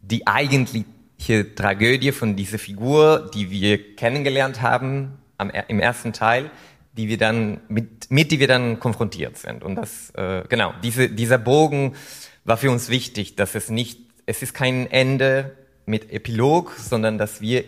die 0.00 0.26
eigentliche 0.26 1.54
Tragödie 1.54 2.12
von 2.12 2.36
dieser 2.36 2.58
Figur, 2.58 3.30
die 3.34 3.50
wir 3.50 3.96
kennengelernt 3.96 4.62
haben 4.62 5.18
am, 5.38 5.50
im 5.50 5.80
ersten 5.80 6.12
Teil, 6.12 6.50
die 6.98 7.08
wir 7.08 7.16
dann 7.16 7.60
mit, 7.68 8.10
mit 8.10 8.30
die 8.30 8.40
wir 8.40 8.48
dann 8.48 8.80
konfrontiert 8.80 9.38
sind. 9.38 9.64
Und 9.64 9.76
das 9.76 10.10
äh, 10.10 10.42
genau 10.48 10.74
diese, 10.82 11.08
dieser 11.08 11.38
Bogen 11.38 11.94
war 12.44 12.58
für 12.58 12.70
uns 12.70 12.90
wichtig, 12.90 13.36
dass 13.36 13.54
es 13.54 13.70
nicht 13.70 14.00
es 14.26 14.42
ist 14.42 14.52
kein 14.52 14.90
Ende 14.90 15.56
mit 15.86 16.12
Epilog, 16.12 16.72
sondern 16.78 17.16
dass 17.16 17.40
wir 17.40 17.64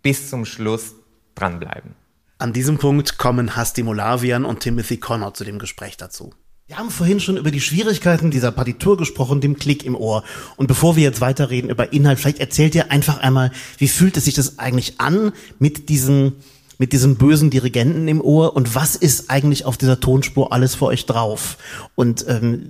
bis 0.00 0.30
zum 0.30 0.46
Schluss 0.46 0.94
dranbleiben. 1.34 1.94
An 2.38 2.54
diesem 2.54 2.78
Punkt 2.78 3.18
kommen 3.18 3.54
Hasti 3.54 3.82
Molavian 3.82 4.46
und 4.46 4.60
Timothy 4.60 4.96
Connor 4.96 5.34
zu 5.34 5.44
dem 5.44 5.58
Gespräch 5.58 5.98
dazu. 5.98 6.32
Wir 6.66 6.78
haben 6.78 6.90
vorhin 6.90 7.20
schon 7.20 7.36
über 7.36 7.50
die 7.50 7.60
Schwierigkeiten 7.60 8.30
dieser 8.30 8.50
Partitur 8.50 8.96
gesprochen, 8.96 9.42
dem 9.42 9.58
Klick 9.58 9.84
im 9.84 9.94
Ohr. 9.94 10.24
Und 10.56 10.68
bevor 10.68 10.96
wir 10.96 11.02
jetzt 11.02 11.20
weiterreden 11.20 11.68
über 11.68 11.92
Inhalt, 11.92 12.18
vielleicht 12.18 12.40
erzählt 12.40 12.74
ihr 12.74 12.90
einfach 12.90 13.18
einmal, 13.18 13.52
wie 13.76 13.88
fühlt 13.88 14.16
es 14.16 14.24
sich 14.24 14.34
das 14.34 14.58
eigentlich 14.58 14.98
an, 15.00 15.32
mit 15.58 15.90
diesen 15.90 16.36
mit 16.82 16.92
diesem 16.92 17.14
bösen 17.14 17.48
Dirigenten 17.48 18.08
im 18.08 18.20
Ohr 18.20 18.56
und 18.56 18.74
was 18.74 18.96
ist 18.96 19.30
eigentlich 19.30 19.66
auf 19.66 19.78
dieser 19.78 20.00
Tonspur 20.00 20.52
alles 20.52 20.74
für 20.74 20.86
euch 20.86 21.06
drauf? 21.06 21.56
Und 21.94 22.26
ähm, 22.26 22.68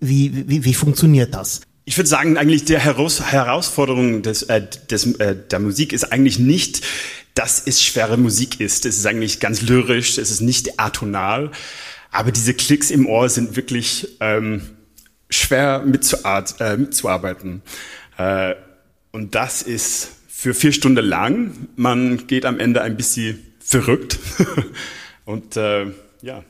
wie, 0.00 0.48
wie, 0.48 0.64
wie 0.64 0.72
funktioniert 0.72 1.34
das? 1.34 1.60
Ich 1.84 1.98
würde 1.98 2.08
sagen, 2.08 2.38
eigentlich 2.38 2.64
der 2.64 2.78
Heraus 2.78 3.20
Herausforderung 3.20 4.22
des, 4.22 4.44
äh, 4.44 4.66
des, 4.90 5.16
äh, 5.16 5.36
der 5.36 5.58
Musik 5.58 5.92
ist 5.92 6.10
eigentlich 6.14 6.38
nicht, 6.38 6.80
dass 7.34 7.62
es 7.66 7.82
schwere 7.82 8.16
Musik 8.16 8.58
ist. 8.58 8.86
Es 8.86 8.96
ist 8.96 9.04
eigentlich 9.04 9.38
ganz 9.38 9.60
lyrisch, 9.60 10.16
es 10.16 10.30
ist 10.30 10.40
nicht 10.40 10.80
atonal. 10.80 11.50
Aber 12.10 12.32
diese 12.32 12.54
Klicks 12.54 12.90
im 12.90 13.04
Ohr 13.04 13.28
sind 13.28 13.54
wirklich 13.54 14.16
ähm, 14.20 14.62
schwer 15.28 15.82
mitzuart, 15.84 16.54
äh, 16.58 16.78
mitzuarbeiten. 16.78 17.60
Äh, 18.16 18.54
und 19.12 19.34
das 19.34 19.60
ist 19.60 20.12
für 20.38 20.52
vier 20.52 20.72
Stunden 20.72 21.02
lang. 21.02 21.68
Man 21.76 22.26
geht 22.26 22.44
am 22.44 22.60
Ende 22.60 22.82
ein 22.82 22.94
bisschen 22.94 23.42
verrückt. 23.58 24.18
Und 25.24 25.56
äh, 25.56 25.86
ja. 26.20 26.44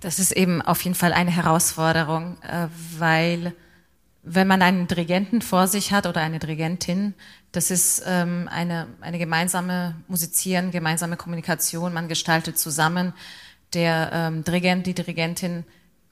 Das 0.00 0.18
ist 0.18 0.32
eben 0.32 0.62
auf 0.62 0.80
jeden 0.80 0.94
Fall 0.94 1.12
eine 1.12 1.30
Herausforderung, 1.30 2.38
äh, 2.42 2.68
weil 2.96 3.52
wenn 4.22 4.46
man 4.46 4.62
einen 4.62 4.86
Dirigenten 4.86 5.42
vor 5.42 5.66
sich 5.66 5.92
hat 5.92 6.06
oder 6.06 6.22
eine 6.22 6.38
Dirigentin, 6.38 7.12
das 7.52 7.70
ist 7.70 8.02
ähm, 8.06 8.48
eine, 8.50 8.86
eine 9.02 9.18
gemeinsame 9.18 9.94
Musizieren, 10.08 10.70
gemeinsame 10.70 11.18
Kommunikation, 11.18 11.92
man 11.92 12.08
gestaltet 12.08 12.58
zusammen. 12.58 13.12
Der 13.74 14.10
ähm, 14.14 14.44
Dirigent, 14.44 14.86
die 14.86 14.94
Dirigentin 14.94 15.64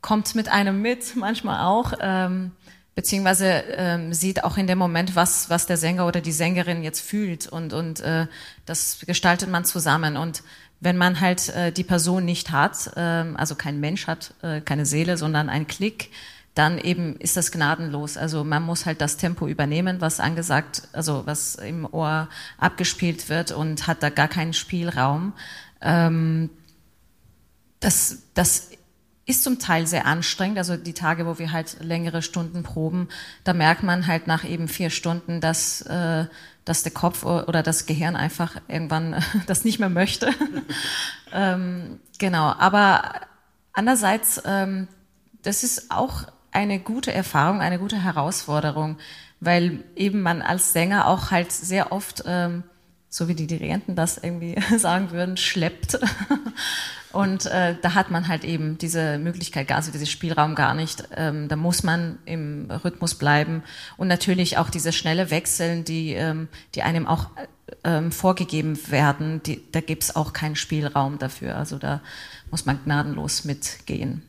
kommt 0.02 0.35
mit 0.35 0.50
einem 0.50 0.82
mit, 0.82 1.16
manchmal 1.16 1.64
auch, 1.64 1.94
ähm, 2.00 2.52
beziehungsweise 2.96 3.62
ähm, 3.76 4.12
sieht 4.14 4.42
auch 4.42 4.56
in 4.56 4.66
dem 4.66 4.78
Moment, 4.78 5.14
was, 5.14 5.48
was 5.50 5.66
der 5.66 5.76
Sänger 5.76 6.06
oder 6.06 6.22
die 6.22 6.32
Sängerin 6.32 6.82
jetzt 6.82 7.00
fühlt 7.00 7.46
und, 7.46 7.72
und 7.72 8.00
äh, 8.00 8.26
das 8.64 8.98
gestaltet 9.06 9.50
man 9.50 9.64
zusammen. 9.64 10.16
Und 10.16 10.42
wenn 10.80 10.96
man 10.96 11.20
halt 11.20 11.50
äh, 11.50 11.70
die 11.70 11.85
Person 11.85 12.24
nicht 12.24 12.50
hat, 12.50 12.90
äh, 12.96 13.00
also 13.00 13.54
kein 13.54 13.80
Mensch 13.80 14.06
hat, 14.06 14.35
äh, 14.42 14.62
keine 14.62 14.87
Seele, 14.87 15.18
sondern 15.18 15.50
ein 15.50 15.66
Klick, 15.66 16.11
dann 16.54 16.78
eben 16.78 17.16
ist 17.16 17.37
das 17.37 17.52
gnadenlos. 17.52 18.16
Also 18.16 18.42
man 18.42 18.62
muss 18.62 18.87
halt 18.87 19.02
das 19.02 19.18
Tempo 19.18 19.46
übernehmen, 19.46 20.00
was 20.00 20.18
angesagt, 20.18 20.88
also 20.94 21.26
was 21.26 21.56
im 21.56 21.87
Ohr 21.92 22.30
abgespielt 22.56 23.28
wird 23.28 23.52
und 23.52 23.87
hat 23.87 24.02
da 24.02 24.09
gar 24.09 24.28
keinen 24.28 24.54
Spielraum. 24.54 25.35
Ähm, 25.82 26.48
das, 27.80 28.22
das 28.32 28.70
ist 29.26 29.42
zum 29.42 29.58
Teil 29.58 29.86
sehr 29.86 30.06
anstrengend. 30.06 30.56
Also 30.56 30.76
die 30.76 30.94
Tage, 30.94 31.26
wo 31.26 31.38
wir 31.38 31.50
halt 31.52 31.78
längere 31.80 32.22
Stunden 32.22 32.62
proben, 32.62 33.08
da 33.42 33.52
merkt 33.52 33.82
man 33.82 34.06
halt 34.06 34.28
nach 34.28 34.44
eben 34.44 34.68
vier 34.68 34.88
Stunden, 34.90 35.40
dass, 35.40 35.82
äh, 35.82 36.26
dass 36.64 36.84
der 36.84 36.92
Kopf 36.92 37.24
oder 37.24 37.62
das 37.62 37.86
Gehirn 37.86 38.14
einfach 38.14 38.56
irgendwann 38.68 39.22
das 39.46 39.64
nicht 39.64 39.80
mehr 39.80 39.88
möchte. 39.88 40.30
ähm, 41.32 41.98
genau. 42.18 42.54
Aber 42.58 43.20
andererseits, 43.72 44.40
ähm, 44.46 44.86
das 45.42 45.64
ist 45.64 45.90
auch 45.90 46.24
eine 46.52 46.78
gute 46.78 47.12
Erfahrung, 47.12 47.60
eine 47.60 47.80
gute 47.80 48.02
Herausforderung, 48.02 48.96
weil 49.40 49.84
eben 49.96 50.22
man 50.22 50.40
als 50.40 50.72
Sänger 50.72 51.08
auch 51.08 51.32
halt 51.32 51.50
sehr 51.50 51.90
oft, 51.90 52.22
ähm, 52.26 52.62
so 53.09 53.29
wie 53.29 53.35
die 53.35 53.47
Dirigenten 53.47 53.97
das 53.97 54.19
irgendwie 54.19 54.57
sagen 54.79 55.11
würden, 55.11 55.37
schleppt. 55.37 55.99
Und 57.12 57.47
äh, 57.47 57.77
da 57.81 57.95
hat 57.95 58.11
man 58.11 58.29
halt 58.29 58.45
eben 58.45 58.77
diese 58.77 59.19
Möglichkeit, 59.19 59.73
also 59.73 59.90
diesen 59.90 60.07
Spielraum 60.07 60.55
gar 60.55 60.75
nicht. 60.75 61.05
Ähm, 61.16 61.49
da 61.49 61.57
muss 61.57 61.83
man 61.83 62.19
im 62.27 62.71
Rhythmus 62.71 63.14
bleiben 63.14 63.62
und 63.97 64.07
natürlich 64.07 64.59
auch 64.59 64.69
diese 64.69 64.92
schnelle 64.92 65.31
Wechseln, 65.31 65.85
die, 65.85 66.12
ähm, 66.12 66.49
die 66.75 66.83
einem 66.83 67.07
auch 67.07 67.31
ähm, 67.85 68.12
vorgegeben 68.12 68.79
werden, 68.90 69.42
die, 69.42 69.62
da 69.73 69.81
gibt's 69.81 70.14
auch 70.14 70.35
keinen 70.35 70.57
Spielraum 70.57 71.19
dafür. 71.19 71.57
Also 71.57 71.79
da 71.79 72.03
muss 72.51 72.66
man 72.66 72.85
gnadenlos 72.85 73.45
mitgehen. 73.45 74.21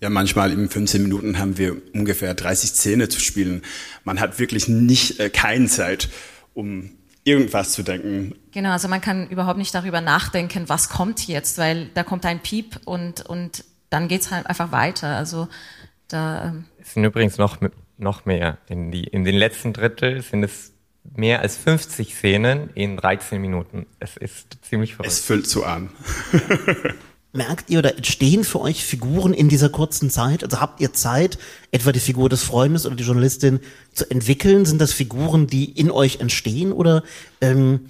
Ja, 0.00 0.08
manchmal 0.08 0.52
in 0.52 0.68
15 0.68 1.02
Minuten 1.02 1.38
haben 1.38 1.58
wir 1.58 1.76
ungefähr 1.92 2.34
30 2.34 2.70
Szene 2.70 3.08
zu 3.08 3.18
spielen. 3.18 3.62
Man 4.04 4.20
hat 4.20 4.38
wirklich 4.38 4.68
nicht 4.68 5.18
äh, 5.18 5.28
keine 5.28 5.66
Zeit, 5.66 6.08
um 6.54 6.90
irgendwas 7.24 7.72
zu 7.72 7.82
denken. 7.82 8.34
Genau, 8.52 8.70
also 8.70 8.88
man 8.88 9.00
kann 9.00 9.28
überhaupt 9.28 9.58
nicht 9.58 9.74
darüber 9.74 10.00
nachdenken, 10.00 10.68
was 10.68 10.88
kommt 10.88 11.26
jetzt, 11.26 11.58
weil 11.58 11.86
da 11.94 12.02
kommt 12.02 12.26
ein 12.26 12.40
Piep 12.40 12.80
und, 12.84 13.24
und 13.26 13.64
dann 13.90 14.08
geht's 14.08 14.30
halt 14.30 14.46
einfach 14.46 14.72
weiter. 14.72 15.16
Also 15.16 15.48
da. 16.08 16.46
Ähm 16.46 16.64
es 16.80 16.94
sind 16.94 17.04
übrigens 17.04 17.38
noch, 17.38 17.58
noch 17.98 18.24
mehr. 18.24 18.58
In, 18.68 18.90
die, 18.90 19.04
in 19.04 19.24
den 19.24 19.36
letzten 19.36 19.72
Drittel 19.72 20.22
sind 20.22 20.42
es 20.42 20.72
mehr 21.04 21.40
als 21.40 21.56
50 21.56 22.14
Szenen 22.14 22.70
in 22.74 22.96
13 22.96 23.40
Minuten. 23.40 23.86
Es 23.98 24.16
ist 24.16 24.58
ziemlich 24.62 24.94
verrückt. 24.94 25.12
Es 25.12 25.20
füllt 25.20 25.46
so 25.46 25.64
an. 25.64 25.90
merkt 27.32 27.70
ihr 27.70 27.78
oder 27.78 27.96
entstehen 27.96 28.44
für 28.44 28.60
euch 28.60 28.84
Figuren 28.84 29.32
in 29.32 29.48
dieser 29.48 29.70
kurzen 29.70 30.10
Zeit? 30.10 30.44
Also 30.44 30.60
habt 30.60 30.80
ihr 30.80 30.92
Zeit, 30.92 31.38
etwa 31.70 31.92
die 31.92 32.00
Figur 32.00 32.28
des 32.28 32.42
Freundes 32.42 32.86
oder 32.86 32.96
die 32.96 33.04
Journalistin 33.04 33.60
zu 33.92 34.10
entwickeln? 34.10 34.64
Sind 34.66 34.80
das 34.80 34.92
Figuren, 34.92 35.46
die 35.46 35.64
in 35.64 35.90
euch 35.90 36.20
entstehen 36.20 36.72
oder 36.72 37.02
ähm, 37.40 37.86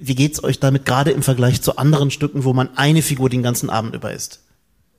wie 0.00 0.14
geht's 0.14 0.42
euch 0.42 0.60
damit 0.60 0.86
gerade 0.86 1.10
im 1.10 1.22
Vergleich 1.22 1.60
zu 1.60 1.76
anderen 1.76 2.10
Stücken, 2.10 2.44
wo 2.44 2.52
man 2.52 2.76
eine 2.76 3.02
Figur 3.02 3.28
den 3.28 3.42
ganzen 3.42 3.68
Abend 3.68 3.94
über 3.94 4.12
ist? 4.12 4.40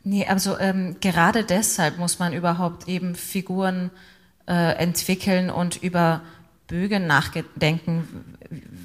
Nee, 0.03 0.25
also 0.25 0.57
ähm, 0.59 0.97
gerade 1.01 1.43
deshalb 1.43 1.97
muss 1.97 2.19
man 2.19 2.33
überhaupt 2.33 2.87
eben 2.87 3.15
Figuren 3.15 3.91
äh, 4.47 4.75
entwickeln 4.77 5.49
und 5.49 5.81
über 5.81 6.21
Bögen 6.69 7.07
nachdenken, 7.07 8.07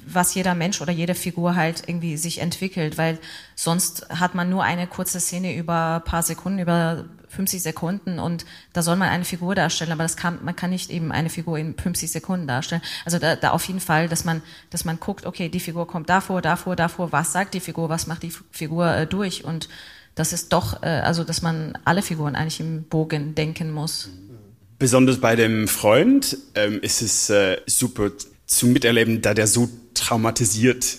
was 0.07 0.33
jeder 0.35 0.55
Mensch 0.55 0.81
oder 0.81 0.91
jede 0.91 1.15
Figur 1.15 1.55
halt 1.55 1.83
irgendwie 1.87 2.17
sich 2.17 2.39
entwickelt, 2.41 2.97
weil 2.97 3.19
sonst 3.55 4.09
hat 4.09 4.35
man 4.35 4.49
nur 4.49 4.63
eine 4.63 4.87
kurze 4.87 5.19
Szene 5.19 5.55
über 5.55 6.01
paar 6.03 6.23
Sekunden, 6.23 6.59
über 6.59 7.05
50 7.29 7.61
Sekunden 7.61 8.19
und 8.19 8.45
da 8.73 8.81
soll 8.81 8.95
man 8.95 9.09
eine 9.09 9.25
Figur 9.25 9.55
darstellen, 9.55 9.91
aber 9.91 10.03
das 10.03 10.17
kann, 10.17 10.43
man 10.43 10.55
kann 10.55 10.71
nicht 10.71 10.89
eben 10.89 11.11
eine 11.11 11.29
Figur 11.29 11.57
in 11.57 11.77
50 11.77 12.11
Sekunden 12.11 12.47
darstellen. 12.47 12.81
Also 13.03 13.19
da, 13.19 13.35
da 13.35 13.51
auf 13.51 13.65
jeden 13.65 13.79
Fall, 13.81 14.09
dass 14.09 14.25
man, 14.25 14.41
dass 14.69 14.85
man 14.85 14.99
guckt, 14.99 15.25
okay, 15.25 15.49
die 15.49 15.59
Figur 15.59 15.87
kommt 15.87 16.09
davor, 16.09 16.41
davor, 16.41 16.75
davor, 16.75 17.11
was 17.11 17.33
sagt 17.33 17.53
die 17.53 17.59
Figur, 17.59 17.89
was 17.89 18.07
macht 18.07 18.23
die 18.23 18.33
Figur 18.51 18.87
äh, 18.95 19.07
durch 19.07 19.43
und 19.43 19.69
das 20.15 20.31
ist 20.31 20.53
doch, 20.53 20.81
äh, 20.81 20.87
also 20.87 21.23
dass 21.23 21.41
man 21.41 21.77
alle 21.83 22.01
Figuren 22.01 22.35
eigentlich 22.35 22.61
im 22.61 22.83
Bogen 22.83 23.35
denken 23.35 23.71
muss. 23.71 24.09
Besonders 24.77 25.19
bei 25.19 25.35
dem 25.35 25.67
Freund 25.67 26.37
ähm, 26.55 26.79
ist 26.81 27.01
es 27.01 27.29
äh, 27.29 27.57
super 27.65 28.11
zu 28.45 28.67
miterleben, 28.67 29.21
da 29.21 29.33
der 29.33 29.47
so 29.47 29.69
traumatisiert 29.93 30.97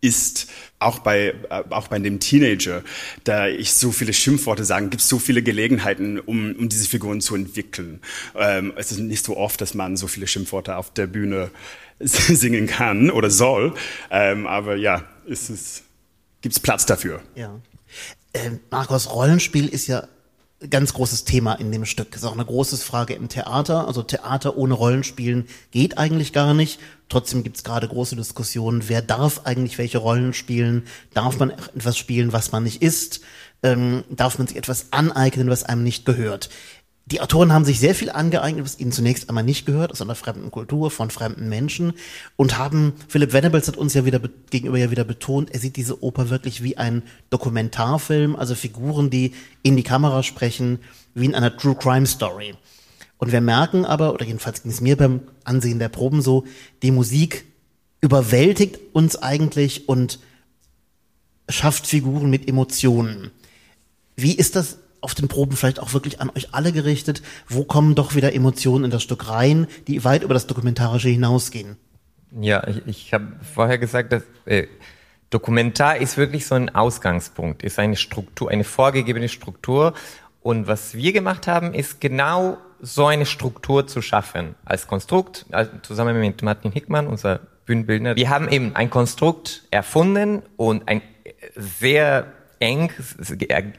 ist, 0.00 0.48
auch 0.78 1.00
bei, 1.00 1.34
äh, 1.50 1.64
auch 1.70 1.88
bei 1.88 1.98
dem 1.98 2.20
Teenager, 2.20 2.82
da 3.24 3.48
ich 3.48 3.74
so 3.74 3.90
viele 3.90 4.12
Schimpfworte 4.12 4.64
sagen, 4.64 4.90
gibt 4.90 5.02
es 5.02 5.08
so 5.08 5.18
viele 5.18 5.42
Gelegenheiten, 5.42 6.20
um, 6.20 6.54
um 6.54 6.68
diese 6.68 6.88
Figuren 6.88 7.20
zu 7.20 7.34
entwickeln. 7.34 8.00
Ähm, 8.36 8.72
es 8.76 8.92
ist 8.92 8.98
nicht 8.98 9.24
so 9.24 9.36
oft, 9.36 9.60
dass 9.60 9.74
man 9.74 9.96
so 9.96 10.06
viele 10.06 10.26
Schimpfworte 10.26 10.76
auf 10.76 10.92
der 10.92 11.08
Bühne 11.08 11.50
singen 11.98 12.66
kann 12.66 13.10
oder 13.10 13.30
soll, 13.30 13.74
ähm, 14.10 14.46
aber 14.46 14.76
ja, 14.76 15.04
es 15.28 15.50
ist, 15.50 15.82
gibt 16.40 16.54
es 16.54 16.60
Platz 16.60 16.86
dafür. 16.86 17.20
Ja. 17.34 17.60
Äh, 18.32 18.50
Markus, 18.70 19.12
Rollenspiel 19.12 19.66
ist 19.66 19.88
ja 19.88 20.06
ganz 20.70 20.92
großes 20.92 21.24
Thema 21.24 21.54
in 21.54 21.70
dem 21.70 21.84
Stück. 21.84 22.16
Ist 22.16 22.24
auch 22.24 22.32
eine 22.32 22.44
große 22.44 22.76
Frage 22.78 23.14
im 23.14 23.28
Theater. 23.28 23.86
Also 23.86 24.02
Theater 24.02 24.56
ohne 24.56 24.74
Rollenspielen 24.74 25.46
geht 25.70 25.98
eigentlich 25.98 26.32
gar 26.32 26.52
nicht. 26.52 26.80
Trotzdem 27.08 27.44
gibt 27.44 27.56
es 27.56 27.64
gerade 27.64 27.86
große 27.86 28.16
Diskussionen, 28.16 28.88
wer 28.88 29.00
darf 29.00 29.42
eigentlich 29.44 29.78
welche 29.78 29.98
Rollen 29.98 30.34
spielen? 30.34 30.86
Darf 31.14 31.38
man 31.38 31.50
etwas 31.50 31.96
spielen, 31.96 32.32
was 32.32 32.52
man 32.52 32.64
nicht 32.64 32.82
ist? 32.82 33.20
Ähm, 33.62 34.04
darf 34.10 34.38
man 34.38 34.46
sich 34.46 34.56
etwas 34.56 34.92
aneignen, 34.92 35.48
was 35.48 35.64
einem 35.64 35.84
nicht 35.84 36.04
gehört? 36.04 36.50
Die 37.10 37.22
Autoren 37.22 37.54
haben 37.54 37.64
sich 37.64 37.80
sehr 37.80 37.94
viel 37.94 38.10
angeeignet, 38.10 38.66
was 38.66 38.78
ihnen 38.78 38.92
zunächst 38.92 39.30
einmal 39.30 39.42
nicht 39.44 39.64
gehört, 39.64 39.92
aus 39.92 40.02
einer 40.02 40.14
fremden 40.14 40.50
Kultur, 40.50 40.90
von 40.90 41.08
fremden 41.10 41.48
Menschen 41.48 41.94
und 42.36 42.58
haben, 42.58 42.92
Philipp 43.08 43.32
Venables 43.32 43.66
hat 43.66 43.78
uns 43.78 43.94
ja 43.94 44.04
wieder 44.04 44.20
gegenüber 44.50 44.76
ja 44.76 44.90
wieder 44.90 45.04
betont, 45.04 45.50
er 45.50 45.58
sieht 45.58 45.76
diese 45.76 46.02
Oper 46.02 46.28
wirklich 46.28 46.62
wie 46.62 46.76
ein 46.76 47.02
Dokumentarfilm, 47.30 48.36
also 48.36 48.54
Figuren, 48.54 49.08
die 49.08 49.32
in 49.62 49.74
die 49.74 49.84
Kamera 49.84 50.22
sprechen, 50.22 50.80
wie 51.14 51.24
in 51.24 51.34
einer 51.34 51.56
True 51.56 51.76
Crime 51.76 52.06
Story. 52.06 52.54
Und 53.16 53.32
wir 53.32 53.40
merken 53.40 53.86
aber, 53.86 54.12
oder 54.12 54.26
jedenfalls 54.26 54.62
ging 54.62 54.70
es 54.70 54.82
mir 54.82 54.98
beim 54.98 55.22
Ansehen 55.44 55.78
der 55.78 55.88
Proben 55.88 56.20
so, 56.20 56.44
die 56.82 56.90
Musik 56.90 57.46
überwältigt 58.02 58.80
uns 58.92 59.16
eigentlich 59.16 59.88
und 59.88 60.18
schafft 61.48 61.86
Figuren 61.86 62.28
mit 62.28 62.46
Emotionen. 62.46 63.30
Wie 64.14 64.34
ist 64.34 64.56
das 64.56 64.76
auf 65.00 65.14
den 65.14 65.28
Proben 65.28 65.56
vielleicht 65.56 65.80
auch 65.80 65.92
wirklich 65.92 66.20
an 66.20 66.30
euch 66.34 66.54
alle 66.54 66.72
gerichtet? 66.72 67.22
Wo 67.48 67.64
kommen 67.64 67.94
doch 67.94 68.14
wieder 68.14 68.34
Emotionen 68.34 68.86
in 68.86 68.90
das 68.90 69.02
Stück 69.02 69.28
rein, 69.28 69.66
die 69.86 70.04
weit 70.04 70.22
über 70.22 70.34
das 70.34 70.46
Dokumentarische 70.46 71.08
hinausgehen? 71.08 71.76
Ja, 72.40 72.66
ich, 72.66 72.86
ich 72.86 73.14
habe 73.14 73.32
vorher 73.54 73.78
gesagt, 73.78 74.12
dass 74.12 74.22
äh, 74.44 74.66
Dokumentar 75.30 75.98
ist 75.98 76.16
wirklich 76.16 76.46
so 76.46 76.54
ein 76.54 76.74
Ausgangspunkt, 76.74 77.62
ist 77.62 77.78
eine 77.78 77.96
Struktur, 77.96 78.50
eine 78.50 78.64
vorgegebene 78.64 79.28
Struktur. 79.28 79.94
Und 80.40 80.66
was 80.66 80.94
wir 80.94 81.12
gemacht 81.12 81.46
haben, 81.46 81.74
ist 81.74 82.00
genau 82.00 82.58
so 82.80 83.06
eine 83.06 83.26
Struktur 83.26 83.86
zu 83.86 84.02
schaffen 84.02 84.54
als 84.64 84.86
Konstrukt, 84.86 85.46
also 85.50 85.70
zusammen 85.82 86.18
mit 86.18 86.42
Martin 86.42 86.72
Hickmann, 86.72 87.06
unser 87.06 87.40
Bühnenbildner. 87.66 88.16
Wir 88.16 88.30
haben 88.30 88.48
eben 88.48 88.74
ein 88.74 88.88
Konstrukt 88.88 89.64
erfunden 89.70 90.42
und 90.56 90.88
ein 90.88 91.02
sehr 91.54 92.32
eng, 92.60 92.92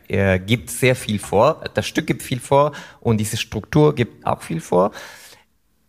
er, 0.08 0.40
gibt 0.40 0.70
sehr 0.70 0.96
viel 0.96 1.20
vor, 1.20 1.64
das 1.74 1.88
Stück 1.88 2.08
gibt 2.08 2.24
viel 2.24 2.40
vor 2.40 2.74
und 3.00 3.18
diese 3.18 3.38
Struktur 3.38 3.96
gibt 3.96 4.26
auch 4.26 4.42
viel 4.42 4.62
vor. 4.62 4.92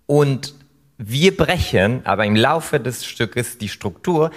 Und 0.06 0.54
wir 0.98 1.36
brechen 1.36 2.04
aber 2.04 2.24
im 2.26 2.36
Laufe 2.36 2.80
des 2.80 3.06
Stückes 3.06 3.58
die 3.58 3.68
Struktur, 3.68 4.30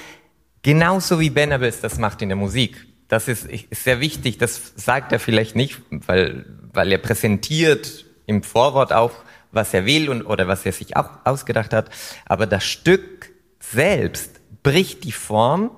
genauso 0.61 1.19
wie 1.19 1.29
Benabes 1.29 1.81
das 1.81 1.97
macht 1.97 2.21
in 2.21 2.29
der 2.29 2.37
Musik. 2.37 2.87
Das 3.07 3.27
ist, 3.27 3.45
ist 3.45 3.83
sehr 3.83 3.99
wichtig, 3.99 4.37
das 4.37 4.73
sagt 4.75 5.11
er 5.11 5.19
vielleicht 5.19 5.55
nicht, 5.55 5.81
weil, 5.89 6.45
weil 6.71 6.91
er 6.91 6.99
präsentiert 6.99 8.05
im 8.25 8.43
Vorwort 8.43 8.93
auch, 8.93 9.11
was 9.51 9.73
er 9.73 9.85
will 9.85 10.09
und, 10.09 10.23
oder 10.23 10.47
was 10.47 10.65
er 10.65 10.71
sich 10.71 10.95
auch 10.95 11.09
ausgedacht 11.25 11.73
hat. 11.73 11.89
Aber 12.25 12.47
das 12.47 12.63
Stück 12.63 13.31
selbst 13.59 14.39
bricht 14.63 15.03
die 15.03 15.11
Form, 15.11 15.71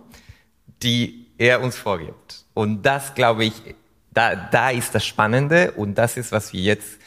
die 0.82 1.28
er 1.38 1.62
uns 1.62 1.76
vorgibt. 1.76 2.45
Und 2.56 2.84
das, 2.84 3.14
glaube 3.14 3.46
ich, 3.46 3.62
da, 4.12 4.36
da 4.36 4.72
ist 4.72 4.96
das 4.96 5.06
Spannende 5.06 5.74
und 5.74 5.96
das 5.96 6.18
ist, 6.18 6.32
was 6.32 6.54
wir 6.54 6.62
jetzt, 6.62 6.98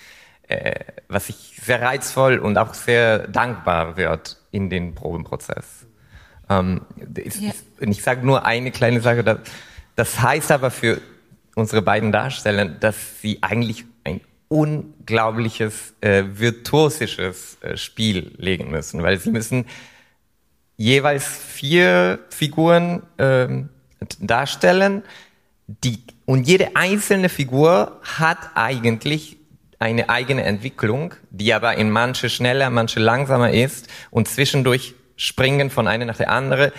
äh, 0.47 0.75
was 1.09 1.31
ich 1.31 1.59
sehr 1.65 1.83
reizvoll 1.83 2.39
und 2.39 2.57
auch 2.59 2.75
sehr 2.75 3.27
dankbar 3.27 3.97
wird 3.97 4.37
in 4.51 4.71
den 4.71 4.95
Probenprozess. 4.95 5.87
Ähm, 6.51 6.83
ist, 7.15 7.41
ja. 7.41 7.53
Ich 7.81 8.03
sage 8.03 8.25
nur 8.25 8.45
eine 8.45 8.71
kleine 8.71 9.01
Sache, 9.01 9.25
das, 9.25 9.39
das 9.97 10.21
heißt 10.21 10.53
aber 10.53 10.71
für 10.71 11.01
unsere 11.55 11.83
beiden 11.83 12.13
Darsteller, 12.13 12.67
dass 12.67 13.21
sie 13.21 13.39
eigentlich 13.41 13.87
ein 14.05 14.21
unglaubliches, 14.49 15.95
äh, 16.03 16.25
virtuosisches 16.27 17.57
äh, 17.63 17.77
Spiel 17.79 18.33
legen 18.37 18.71
müssen, 18.71 19.03
weil 19.03 19.19
sie 19.19 19.31
müssen 19.31 19.65
jeweils 20.77 21.27
vier 21.27 22.19
Figuren 22.29 23.03
ähm, 23.19 23.71
darstellen, 24.21 25.03
die, 25.69 26.03
und 26.25 26.49
jede 26.49 26.77
einzelne 26.77 27.29
Figur 27.29 28.01
hat 28.03 28.39
eigentlich 28.55 29.37
eine 29.79 30.09
eigene 30.09 30.43
Entwicklung, 30.43 31.15
die 31.31 31.53
aber 31.53 31.77
in 31.77 31.91
manche 31.91 32.31
schneller, 32.31 32.71
manche 32.71 33.01
langsamer 33.01 33.53
ist 33.53 33.89
und 34.11 34.27
zwischendurch 34.27 34.95
springen 35.17 35.71
von 35.71 35.87
einer 35.87 36.07
nach 36.07 36.17
der 36.17 36.31
andere 36.31 36.73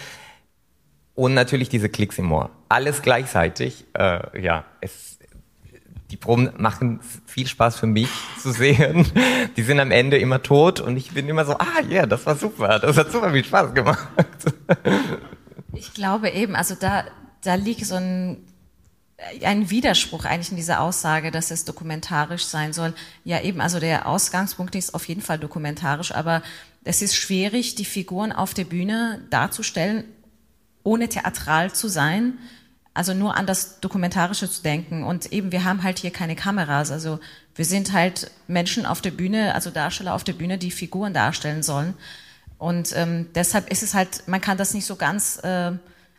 und 1.14 1.34
natürlich 1.34 1.70
diese 1.70 1.88
Klicks 1.88 2.18
im 2.18 2.32
Ohr. 2.32 2.50
Alles 2.68 3.02
gleichzeitig. 3.02 3.86
Äh, 3.94 4.42
ja, 4.42 4.66
es, 4.82 5.20
die 6.10 6.18
Proben 6.18 6.50
machen 6.58 7.00
viel 7.26 7.48
Spaß 7.48 7.80
für 7.80 7.88
mich 7.88 8.10
zu 8.42 8.52
sehen. 8.52 9.06
Die 9.58 9.62
sind 9.62 9.80
am 9.80 9.92
Ende 9.92 10.18
immer 10.18 10.42
tot 10.42 10.80
und 10.80 10.98
ich 10.98 11.12
bin 11.12 11.28
immer 11.28 11.46
so, 11.46 11.54
ah 11.54 11.82
ja, 11.88 11.98
yeah, 11.98 12.06
das 12.06 12.26
war 12.26 12.36
super, 12.36 12.80
das 12.80 12.98
hat 12.98 13.12
super 13.12 13.32
viel 13.32 13.46
Spaß 13.46 13.74
gemacht. 13.74 14.08
Ich 15.72 15.94
glaube 15.94 16.32
eben, 16.32 16.56
also 16.56 16.74
da, 16.78 17.06
da 17.44 17.54
liegt 17.54 17.86
so 17.86 17.96
ein 17.96 18.44
ein 19.44 19.70
Widerspruch 19.70 20.26
eigentlich 20.26 20.52
in 20.52 20.58
dieser 20.58 20.82
Aussage, 20.82 21.32
dass 21.32 21.52
es 21.52 21.66
dokumentarisch 21.66 22.46
sein 22.46 22.74
soll. 22.74 22.94
Ja, 23.24 23.42
eben, 23.42 23.62
also 23.62 23.80
der 23.80 24.08
Ausgangspunkt 24.08 24.76
ist 24.76 24.94
auf 24.94 25.08
jeden 25.08 25.22
Fall 25.22 25.38
dokumentarisch, 25.38 26.14
aber 26.14 26.42
es 26.84 27.02
ist 27.02 27.16
schwierig, 27.16 27.76
die 27.76 27.86
Figuren 27.86 28.32
auf 28.32 28.54
der 28.54 28.64
Bühne 28.64 29.22
darzustellen, 29.30 30.06
ohne 30.84 31.10
theatral 31.10 31.74
zu 31.74 31.90
sein, 31.90 32.38
also 32.94 33.14
nur 33.14 33.36
an 33.36 33.46
das 33.46 33.80
Dokumentarische 33.82 34.50
zu 34.50 34.62
denken. 34.62 35.04
Und 35.04 35.32
eben, 35.32 35.52
wir 35.52 35.64
haben 35.64 35.84
halt 35.84 36.00
hier 36.00 36.12
keine 36.12 36.36
Kameras, 36.36 36.92
also 36.92 37.20
wir 37.56 37.66
sind 37.66 37.92
halt 37.92 38.32
Menschen 38.48 38.86
auf 38.86 39.02
der 39.02 39.12
Bühne, 39.12 39.54
also 39.54 39.70
Darsteller 39.70 40.14
auf 40.14 40.24
der 40.24 40.34
Bühne, 40.34 40.58
die 40.58 40.72
Figuren 40.72 41.14
darstellen 41.14 41.62
sollen. 41.62 41.94
Und 42.58 42.94
ähm, 42.96 43.28
deshalb 43.36 43.70
ist 43.70 43.84
es 43.84 43.94
halt, 43.94 44.28
man 44.28 44.42
kann 44.42 44.58
das 44.58 44.74
nicht 44.74 44.86
so 44.86 44.96
ganz 44.96 45.40
äh, 45.44 45.72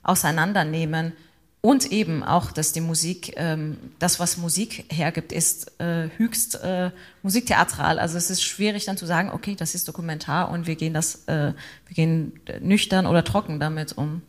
auseinandernehmen. 0.02 1.12
Und 1.62 1.92
eben 1.92 2.22
auch, 2.24 2.52
dass 2.52 2.72
die 2.72 2.80
Musik, 2.80 3.34
ähm, 3.36 3.76
das, 3.98 4.18
was 4.18 4.38
Musik 4.38 4.86
hergibt, 4.90 5.30
ist 5.30 5.78
äh, 5.78 6.08
höchst 6.16 6.54
äh, 6.62 6.90
musiktheatral. 7.22 7.98
Also 7.98 8.16
es 8.16 8.30
ist 8.30 8.42
schwierig 8.42 8.86
dann 8.86 8.96
zu 8.96 9.04
sagen, 9.04 9.30
okay, 9.30 9.56
das 9.56 9.74
ist 9.74 9.86
Dokumentar 9.86 10.50
und 10.50 10.66
wir 10.66 10.76
gehen 10.76 10.94
das, 10.94 11.26
äh, 11.26 11.52
wir 11.86 11.94
gehen 11.94 12.40
nüchtern 12.62 13.06
oder 13.06 13.24
trocken 13.24 13.60
damit 13.60 13.92
um. 13.92 14.22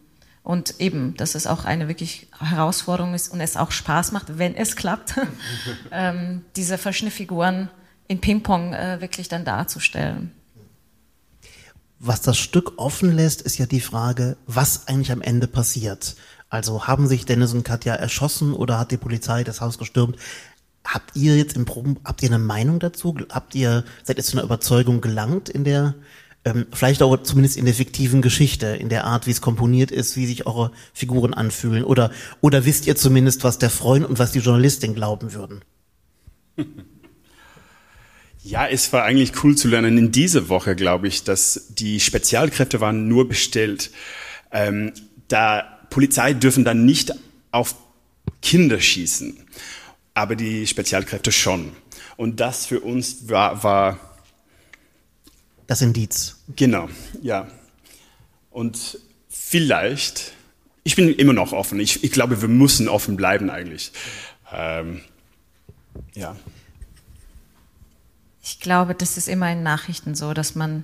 Und 0.43 0.81
eben, 0.81 1.15
dass 1.15 1.35
es 1.35 1.47
auch 1.47 1.63
eine 1.63 1.87
wirklich 1.87 2.27
Herausforderung 2.37 3.13
ist 3.13 3.29
und 3.31 3.39
es 3.39 3.55
auch 3.55 3.71
Spaß 3.71 4.11
macht, 4.11 4.37
wenn 4.37 4.55
es 4.55 4.75
klappt, 4.75 5.15
ähm, 5.91 6.43
diese 6.57 6.77
verschiedenen 6.77 7.13
Figuren 7.13 7.69
in 8.07 8.19
Ping-Pong 8.19 8.73
äh, 8.73 8.99
wirklich 8.99 9.29
dann 9.29 9.45
darzustellen. 9.45 10.31
Was 11.99 12.21
das 12.21 12.39
Stück 12.39 12.73
offen 12.77 13.11
lässt, 13.15 13.43
ist 13.43 13.59
ja 13.59 13.67
die 13.67 13.79
Frage, 13.79 14.35
was 14.47 14.87
eigentlich 14.87 15.11
am 15.11 15.21
Ende 15.21 15.47
passiert. 15.47 16.15
Also 16.51 16.85
haben 16.85 17.07
sich 17.07 17.25
Dennis 17.25 17.53
und 17.53 17.63
Katja 17.63 17.95
erschossen 17.95 18.53
oder 18.53 18.77
hat 18.77 18.91
die 18.91 18.97
Polizei 18.97 19.45
das 19.45 19.61
Haus 19.61 19.77
gestürmt? 19.77 20.17
Habt 20.83 21.15
ihr 21.15 21.37
jetzt 21.37 21.55
im 21.55 21.63
Proben, 21.63 21.97
habt 22.03 22.21
ihr 22.23 22.29
eine 22.29 22.39
Meinung 22.39 22.79
dazu? 22.79 23.17
Habt 23.29 23.55
ihr, 23.55 23.85
seid 24.03 24.17
ihr 24.17 24.23
zu 24.23 24.33
einer 24.33 24.43
Überzeugung 24.43 24.99
gelangt 24.99 25.47
in 25.47 25.63
der, 25.63 25.95
ähm, 26.43 26.67
vielleicht 26.73 27.03
auch 27.03 27.15
zumindest 27.23 27.55
in 27.55 27.63
der 27.63 27.73
fiktiven 27.73 28.21
Geschichte, 28.21 28.67
in 28.67 28.89
der 28.89 29.05
Art, 29.05 29.27
wie 29.27 29.31
es 29.31 29.39
komponiert 29.39 29.91
ist, 29.91 30.17
wie 30.17 30.25
sich 30.25 30.45
eure 30.45 30.71
Figuren 30.93 31.33
anfühlen? 31.33 31.85
Oder, 31.85 32.11
oder 32.41 32.65
wisst 32.65 32.85
ihr 32.85 32.97
zumindest, 32.97 33.45
was 33.45 33.57
der 33.57 33.69
Freund 33.69 34.05
und 34.05 34.19
was 34.19 34.33
die 34.33 34.39
Journalistin 34.39 34.93
glauben 34.93 35.33
würden? 35.33 35.61
Ja, 38.43 38.67
es 38.67 38.91
war 38.91 39.03
eigentlich 39.03 39.41
cool 39.43 39.55
zu 39.55 39.69
lernen 39.69 39.97
in 39.97 40.11
dieser 40.11 40.49
Woche, 40.49 40.75
glaube 40.75 41.07
ich, 41.07 41.23
dass 41.23 41.67
die 41.69 42.01
Spezialkräfte 42.01 42.81
waren 42.81 43.07
nur 43.07 43.29
bestellt. 43.29 43.91
Ähm, 44.51 44.91
da 45.29 45.77
Polizei 45.91 46.33
dürfen 46.33 46.65
dann 46.65 46.85
nicht 46.85 47.13
auf 47.51 47.75
Kinder 48.41 48.79
schießen, 48.79 49.37
aber 50.15 50.35
die 50.35 50.65
Spezialkräfte 50.65 51.31
schon. 51.31 51.73
Und 52.17 52.39
das 52.39 52.65
für 52.65 52.79
uns 52.79 53.29
war, 53.29 53.63
war 53.63 53.99
das 55.67 55.81
Indiz. 55.81 56.37
Genau, 56.55 56.89
ja. 57.21 57.47
Und 58.49 58.99
vielleicht, 59.29 60.33
ich 60.83 60.95
bin 60.95 61.13
immer 61.13 61.33
noch 61.33 61.53
offen. 61.53 61.79
Ich, 61.79 62.03
ich 62.03 62.11
glaube, 62.11 62.41
wir 62.41 62.49
müssen 62.49 62.89
offen 62.89 63.15
bleiben 63.15 63.49
eigentlich. 63.49 63.91
Ähm, 64.51 65.01
ja. 66.13 66.35
Ich 68.43 68.59
glaube, 68.59 68.95
das 68.95 69.17
ist 69.17 69.27
immer 69.27 69.51
in 69.51 69.63
Nachrichten 69.63 70.15
so, 70.15 70.33
dass 70.33 70.55
man 70.55 70.83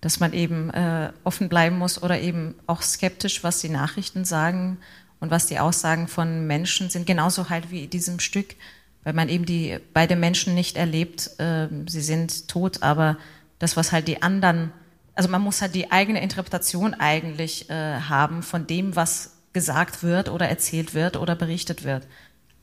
dass 0.00 0.20
man 0.20 0.32
eben 0.32 0.70
äh, 0.70 1.12
offen 1.24 1.48
bleiben 1.48 1.78
muss 1.78 2.02
oder 2.02 2.20
eben 2.20 2.54
auch 2.66 2.82
skeptisch, 2.82 3.44
was 3.44 3.60
die 3.60 3.68
Nachrichten 3.68 4.24
sagen 4.24 4.78
und 5.20 5.30
was 5.30 5.46
die 5.46 5.58
Aussagen 5.58 6.08
von 6.08 6.46
Menschen 6.46 6.88
sind, 6.90 7.06
genauso 7.06 7.50
halt 7.50 7.70
wie 7.70 7.84
in 7.84 7.90
diesem 7.90 8.20
Stück, 8.20 8.56
weil 9.04 9.12
man 9.12 9.28
eben 9.28 9.44
die 9.44 9.78
beide 9.92 10.16
Menschen 10.16 10.54
nicht 10.54 10.76
erlebt, 10.76 11.30
äh, 11.38 11.68
sie 11.86 12.00
sind 12.00 12.48
tot, 12.48 12.82
aber 12.82 13.18
das, 13.58 13.76
was 13.76 13.92
halt 13.92 14.08
die 14.08 14.22
anderen, 14.22 14.72
also 15.14 15.28
man 15.28 15.42
muss 15.42 15.60
halt 15.60 15.74
die 15.74 15.92
eigene 15.92 16.22
Interpretation 16.22 16.94
eigentlich 16.94 17.68
äh, 17.68 18.00
haben 18.00 18.42
von 18.42 18.66
dem, 18.66 18.96
was 18.96 19.36
gesagt 19.52 20.02
wird 20.02 20.28
oder 20.28 20.48
erzählt 20.48 20.94
wird 20.94 21.16
oder 21.16 21.34
berichtet 21.34 21.84
wird. 21.84 22.06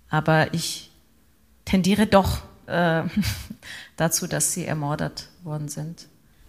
Aber 0.10 0.54
ich 0.54 0.90
tendiere 1.66 2.08
doch 2.08 2.44
äh, 2.66 3.04
dazu, 3.98 4.26
dass 4.26 4.54
sie 4.54 4.66
ermordet 4.66 5.30
worden 5.44 5.70
sind. 5.70 6.08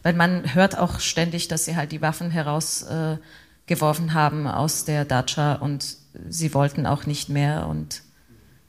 Weil 0.08 0.14
man 0.14 0.54
hört 0.54 0.78
auch 0.78 1.00
ständig, 1.00 1.48
dass 1.48 1.66
sie 1.66 1.76
halt 1.76 1.92
die 1.92 2.00
Waffen 2.00 2.30
herausgeworfen 2.30 4.08
äh, 4.08 4.12
haben 4.12 4.46
aus 4.46 4.86
der 4.86 5.04
Dacia 5.04 5.56
und 5.56 5.98
sie 6.30 6.54
wollten 6.54 6.86
auch 6.86 7.04
nicht 7.04 7.28
mehr 7.28 7.66
und 7.66 8.00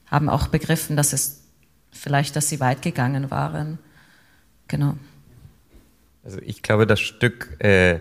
haben 0.04 0.28
auch 0.28 0.48
begriffen, 0.48 0.98
dass 0.98 1.14
es 1.14 1.44
vielleicht, 1.92 2.36
dass 2.36 2.50
sie 2.50 2.60
weit 2.60 2.82
gegangen 2.82 3.30
waren. 3.30 3.78
Genau. 4.68 4.98
Also 6.24 6.40
ich 6.42 6.62
glaube, 6.62 6.86
das 6.86 7.00
Stück, 7.00 7.56
äh, 7.64 8.00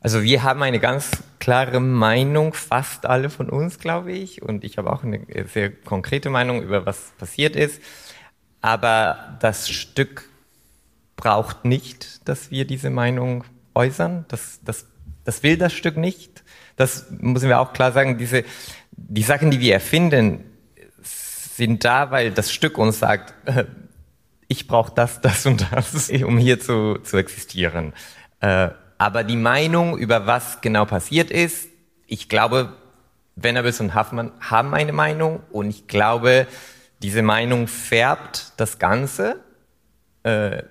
also 0.00 0.22
wir 0.22 0.44
haben 0.44 0.62
eine 0.62 0.78
ganz 0.78 1.10
klare 1.40 1.80
Meinung, 1.80 2.54
fast 2.54 3.06
alle 3.06 3.28
von 3.28 3.50
uns, 3.50 3.80
glaube 3.80 4.12
ich, 4.12 4.40
und 4.40 4.62
ich 4.62 4.78
habe 4.78 4.92
auch 4.92 5.02
eine 5.02 5.26
sehr 5.52 5.72
konkrete 5.72 6.30
Meinung 6.30 6.62
über 6.62 6.86
was 6.86 7.10
passiert 7.18 7.56
ist. 7.56 7.82
Aber 8.60 9.36
das 9.40 9.68
Stück 9.68 10.28
braucht 11.18 11.66
nicht, 11.66 12.26
dass 12.26 12.50
wir 12.50 12.64
diese 12.64 12.88
Meinung 12.88 13.44
äußern. 13.74 14.24
Das, 14.28 14.60
das, 14.64 14.86
das 15.24 15.42
will 15.42 15.58
das 15.58 15.74
Stück 15.74 15.98
nicht. 15.98 16.44
Das 16.76 17.06
müssen 17.10 17.48
wir 17.48 17.60
auch 17.60 17.74
klar 17.74 17.92
sagen. 17.92 18.16
Diese, 18.16 18.44
die 18.92 19.22
Sachen, 19.22 19.50
die 19.50 19.60
wir 19.60 19.74
erfinden, 19.74 20.44
sind 21.02 21.84
da, 21.84 22.12
weil 22.12 22.30
das 22.30 22.52
Stück 22.52 22.78
uns 22.78 23.00
sagt, 23.00 23.34
ich 24.46 24.68
brauche 24.68 24.92
das, 24.94 25.20
das 25.20 25.44
und 25.44 25.66
das, 25.72 26.08
um 26.24 26.38
hier 26.38 26.60
zu, 26.60 26.98
zu 27.02 27.16
existieren. 27.16 27.92
Äh, 28.40 28.70
aber 28.96 29.24
die 29.24 29.36
Meinung 29.36 29.98
über 29.98 30.26
was 30.26 30.60
genau 30.60 30.84
passiert 30.84 31.30
ist, 31.32 31.68
ich 32.06 32.28
glaube, 32.28 32.72
Venables 33.34 33.80
und 33.80 33.94
Huffmann 33.94 34.32
haben 34.40 34.72
eine 34.72 34.92
Meinung 34.92 35.40
und 35.50 35.68
ich 35.68 35.88
glaube, 35.88 36.46
diese 37.02 37.22
Meinung 37.22 37.66
färbt 37.66 38.52
das 38.56 38.78
Ganze. 38.78 39.40
Äh, 40.22 40.62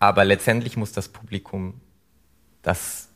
aber 0.00 0.24
letztendlich 0.24 0.76
muss 0.76 0.92
das 0.92 1.08
Publikum 1.08 1.80
das 2.62 3.08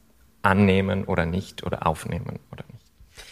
annehmen 0.42 1.05
oder 1.05 1.27
nicht 1.27 1.64
oder 1.64 1.87
aufnehmen 1.87 2.38
oder 2.53 2.64
nicht. 2.73 2.85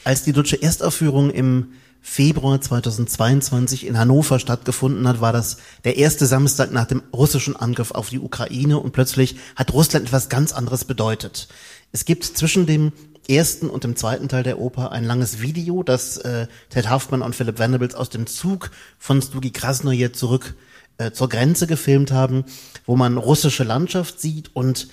Als 0.04 0.24
die 0.24 0.32
deutsche 0.32 0.60
Erstaufführung 0.60 1.30
im 1.30 1.72
Februar 2.00 2.60
2022 2.60 3.86
in 3.86 3.96
Hannover 3.96 4.40
stattgefunden 4.40 5.06
hat, 5.06 5.20
war 5.20 5.32
das 5.32 5.58
der 5.84 5.98
erste 5.98 6.26
Samstag 6.26 6.72
nach 6.72 6.86
dem 6.86 7.02
russischen 7.12 7.54
Angriff 7.54 7.92
auf 7.92 8.08
die 8.08 8.18
Ukraine 8.18 8.78
und 8.78 8.92
plötzlich 8.92 9.36
hat 9.54 9.72
Russland 9.72 10.06
etwas 10.06 10.28
ganz 10.28 10.52
anderes 10.52 10.84
bedeutet. 10.84 11.46
Es 11.92 12.04
gibt 12.04 12.24
zwischen 12.24 12.66
dem 12.66 12.92
ersten 13.28 13.70
und 13.70 13.84
dem 13.84 13.94
zweiten 13.94 14.28
Teil 14.28 14.42
der 14.42 14.58
Oper 14.58 14.90
ein 14.90 15.04
langes 15.04 15.40
Video, 15.40 15.84
das 15.84 16.16
äh, 16.16 16.48
Ted 16.70 16.90
Hoffmann 16.90 17.22
und 17.22 17.36
Philip 17.36 17.58
Venables 17.58 17.94
aus 17.94 18.10
dem 18.10 18.26
Zug 18.26 18.70
von 18.98 19.22
Stugi 19.22 19.50
Krasnoje 19.52 20.10
zurück 20.10 20.54
äh, 20.98 21.12
zur 21.12 21.28
Grenze 21.28 21.66
gefilmt 21.66 22.12
haben, 22.12 22.44
wo 22.86 22.96
man 22.96 23.16
russische 23.16 23.64
Landschaft 23.64 24.20
sieht 24.20 24.54
und 24.54 24.88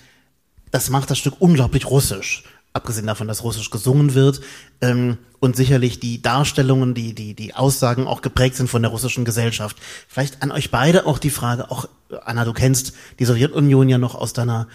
das 0.72 0.90
macht 0.90 1.10
das 1.10 1.18
Stück 1.18 1.36
unglaublich 1.40 1.90
russisch. 1.90 2.44
abgesehen 2.72 3.08
davon, 3.08 3.28
dass 3.28 3.44
Russisch 3.44 3.72
gesungen 3.72 4.14
wird, 4.14 4.42
ähm, 4.80 5.18
und 5.40 5.56
sicherlich 5.56 6.00
die 6.00 6.22
Darstellungen, 6.22 6.94
die, 6.94 7.16
die, 7.16 7.34
die 7.34 7.56
Aussagen 7.56 8.08
auch 8.08 8.22
geprägt 8.22 8.56
sind 8.56 8.70
von 8.70 8.82
der 8.82 8.92
russischen 8.92 9.26
Gesellschaft. 9.26 9.78
Vielleicht 10.08 10.44
an 10.44 10.52
euch 10.52 10.70
beide 10.70 11.06
auch 11.06 11.18
die 11.18 11.30
Frage, 11.30 11.72
auch 11.72 11.88
Anna, 12.26 12.46
du 12.46 12.54
kennst 12.54 12.94
die 13.20 13.26
Sowjetunion 13.26 13.90
ja 13.90 13.98
noch 13.98 14.16
aus 14.16 14.34
deiner, 14.34 14.68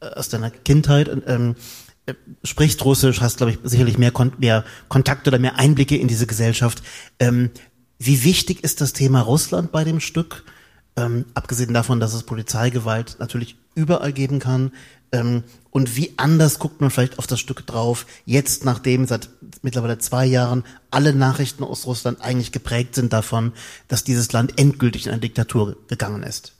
äh, 0.00 0.06
aus 0.06 0.28
deiner 0.28 0.50
Kindheit, 0.50 1.10
ähm, 1.26 1.56
äh, 2.06 2.14
sprichst 2.44 2.84
Russisch, 2.84 3.20
hast, 3.20 3.38
glaube 3.38 3.52
ich, 3.52 3.58
sicherlich 3.64 3.98
mehr, 3.98 4.10
Kon 4.10 4.32
mehr 4.38 4.64
Kontakte 4.88 5.30
oder 5.30 5.38
mehr 5.38 5.58
Einblicke 5.58 5.96
in 5.96 6.08
diese 6.08 6.26
Gesellschaft. 6.26 6.82
Ähm, 7.18 7.50
wie 7.98 8.24
wichtig 8.24 8.64
ist 8.64 8.80
das 8.80 8.92
Thema 8.92 9.20
Russland 9.20 9.72
bei 9.72 9.84
dem 9.84 10.00
Stück? 10.00 10.44
Ähm, 10.96 11.24
abgesehen 11.34 11.72
davon, 11.72 12.00
dass 12.00 12.12
es 12.12 12.24
Polizeigewalt 12.24 13.16
natürlich 13.18 13.56
überall 13.74 14.12
geben 14.12 14.40
kann. 14.40 14.72
Ähm, 15.10 15.44
und 15.70 15.96
wie 15.96 16.12
anders 16.18 16.58
guckt 16.58 16.80
man 16.80 16.90
vielleicht 16.90 17.18
auf 17.18 17.26
das 17.26 17.40
Stück 17.40 17.66
drauf, 17.66 18.06
jetzt 18.26 18.64
nachdem 18.64 19.06
seit 19.06 19.30
mittlerweile 19.62 19.98
zwei 19.98 20.26
Jahren 20.26 20.64
alle 20.90 21.14
Nachrichten 21.14 21.64
aus 21.64 21.86
Russland 21.86 22.20
eigentlich 22.20 22.52
geprägt 22.52 22.94
sind 22.94 23.12
davon, 23.12 23.52
dass 23.88 24.04
dieses 24.04 24.32
Land 24.32 24.58
endgültig 24.58 25.06
in 25.06 25.12
eine 25.12 25.20
Diktatur 25.20 25.76
gegangen 25.88 26.22
ist? 26.22 26.54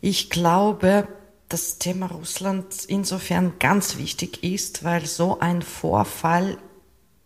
Ich 0.00 0.30
glaube, 0.30 1.08
das 1.48 1.78
Thema 1.78 2.06
Russland 2.06 2.84
insofern 2.86 3.54
ganz 3.58 3.98
wichtig 3.98 4.42
ist, 4.42 4.84
weil 4.84 5.06
so 5.06 5.40
ein 5.40 5.62
Vorfall 5.62 6.58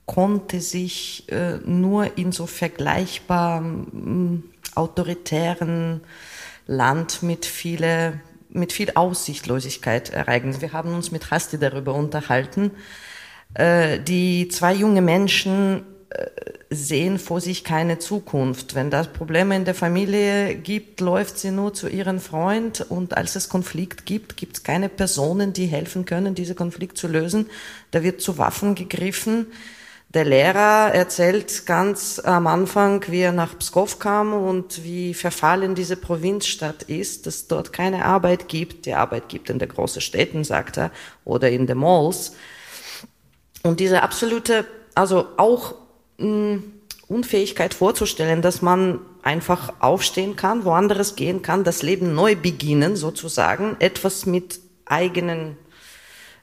konnte 0.04 0.60
sich 0.60 1.30
äh, 1.30 1.58
nur 1.64 2.16
in 2.16 2.32
so 2.32 2.46
vergleichbar 2.46 3.62
äh, 3.62 4.38
autoritären 4.76 6.02
Land 6.66 7.22
mit 7.22 7.46
viele 7.46 8.20
mit 8.48 8.72
viel 8.72 8.92
Aussichtlosigkeit 8.94 10.10
ereignen. 10.10 10.60
Wir 10.60 10.72
haben 10.72 10.94
uns 10.94 11.10
mit 11.10 11.30
Hasti 11.30 11.58
darüber 11.58 11.94
unterhalten. 11.94 12.70
Äh, 13.54 14.00
die 14.00 14.48
zwei 14.48 14.74
junge 14.74 15.02
Menschen 15.02 15.84
äh, 16.10 16.26
sehen 16.70 17.18
vor 17.18 17.40
sich 17.40 17.64
keine 17.64 17.98
Zukunft. 17.98 18.74
Wenn 18.74 18.90
das 18.90 19.12
Probleme 19.12 19.54
in 19.54 19.64
der 19.64 19.74
Familie 19.74 20.56
gibt, 20.56 21.00
läuft 21.00 21.38
sie 21.38 21.50
nur 21.50 21.74
zu 21.74 21.88
ihrem 21.88 22.18
Freund 22.18 22.84
und 22.88 23.16
als 23.16 23.36
es 23.36 23.48
Konflikt 23.48 24.04
gibt, 24.04 24.36
gibt 24.36 24.56
es 24.56 24.62
keine 24.62 24.88
Personen, 24.88 25.52
die 25.52 25.66
helfen 25.66 26.04
können, 26.04 26.34
diese 26.34 26.54
Konflikt 26.54 26.98
zu 26.98 27.06
lösen. 27.06 27.48
Da 27.92 28.02
wird 28.02 28.20
zu 28.20 28.38
Waffen 28.38 28.74
gegriffen. 28.74 29.46
Der 30.16 30.24
Lehrer 30.24 30.94
erzählt 30.94 31.66
ganz 31.66 32.18
am 32.24 32.46
Anfang, 32.46 33.04
wie 33.08 33.20
er 33.20 33.32
nach 33.32 33.58
Pskov 33.58 33.98
kam 33.98 34.32
und 34.32 34.82
wie 34.82 35.12
verfallen 35.12 35.74
diese 35.74 35.98
Provinzstadt 35.98 36.84
ist, 36.84 37.26
dass 37.26 37.48
dort 37.48 37.70
keine 37.74 38.06
Arbeit 38.06 38.48
gibt. 38.48 38.86
Die 38.86 38.94
Arbeit 38.94 39.28
gibt 39.28 39.50
in 39.50 39.58
den 39.58 39.68
großen 39.68 40.00
Städten, 40.00 40.42
sagt 40.42 40.78
er, 40.78 40.90
oder 41.26 41.50
in 41.50 41.66
den 41.66 41.76
Malls. 41.76 42.32
Und 43.62 43.78
diese 43.78 44.02
absolute, 44.02 44.64
also 44.94 45.26
auch 45.36 45.74
mh, 46.16 46.24
hm, 46.24 46.72
Unfähigkeit 47.08 47.74
vorzustellen, 47.74 48.40
dass 48.40 48.62
man 48.62 49.00
einfach 49.22 49.74
aufstehen 49.80 50.34
kann, 50.34 50.64
woanders 50.64 51.16
gehen 51.16 51.42
kann, 51.42 51.62
das 51.62 51.82
Leben 51.82 52.14
neu 52.14 52.36
beginnen 52.36 52.96
sozusagen, 52.96 53.76
etwas 53.80 54.24
mit 54.24 54.60
eigenen 54.86 55.58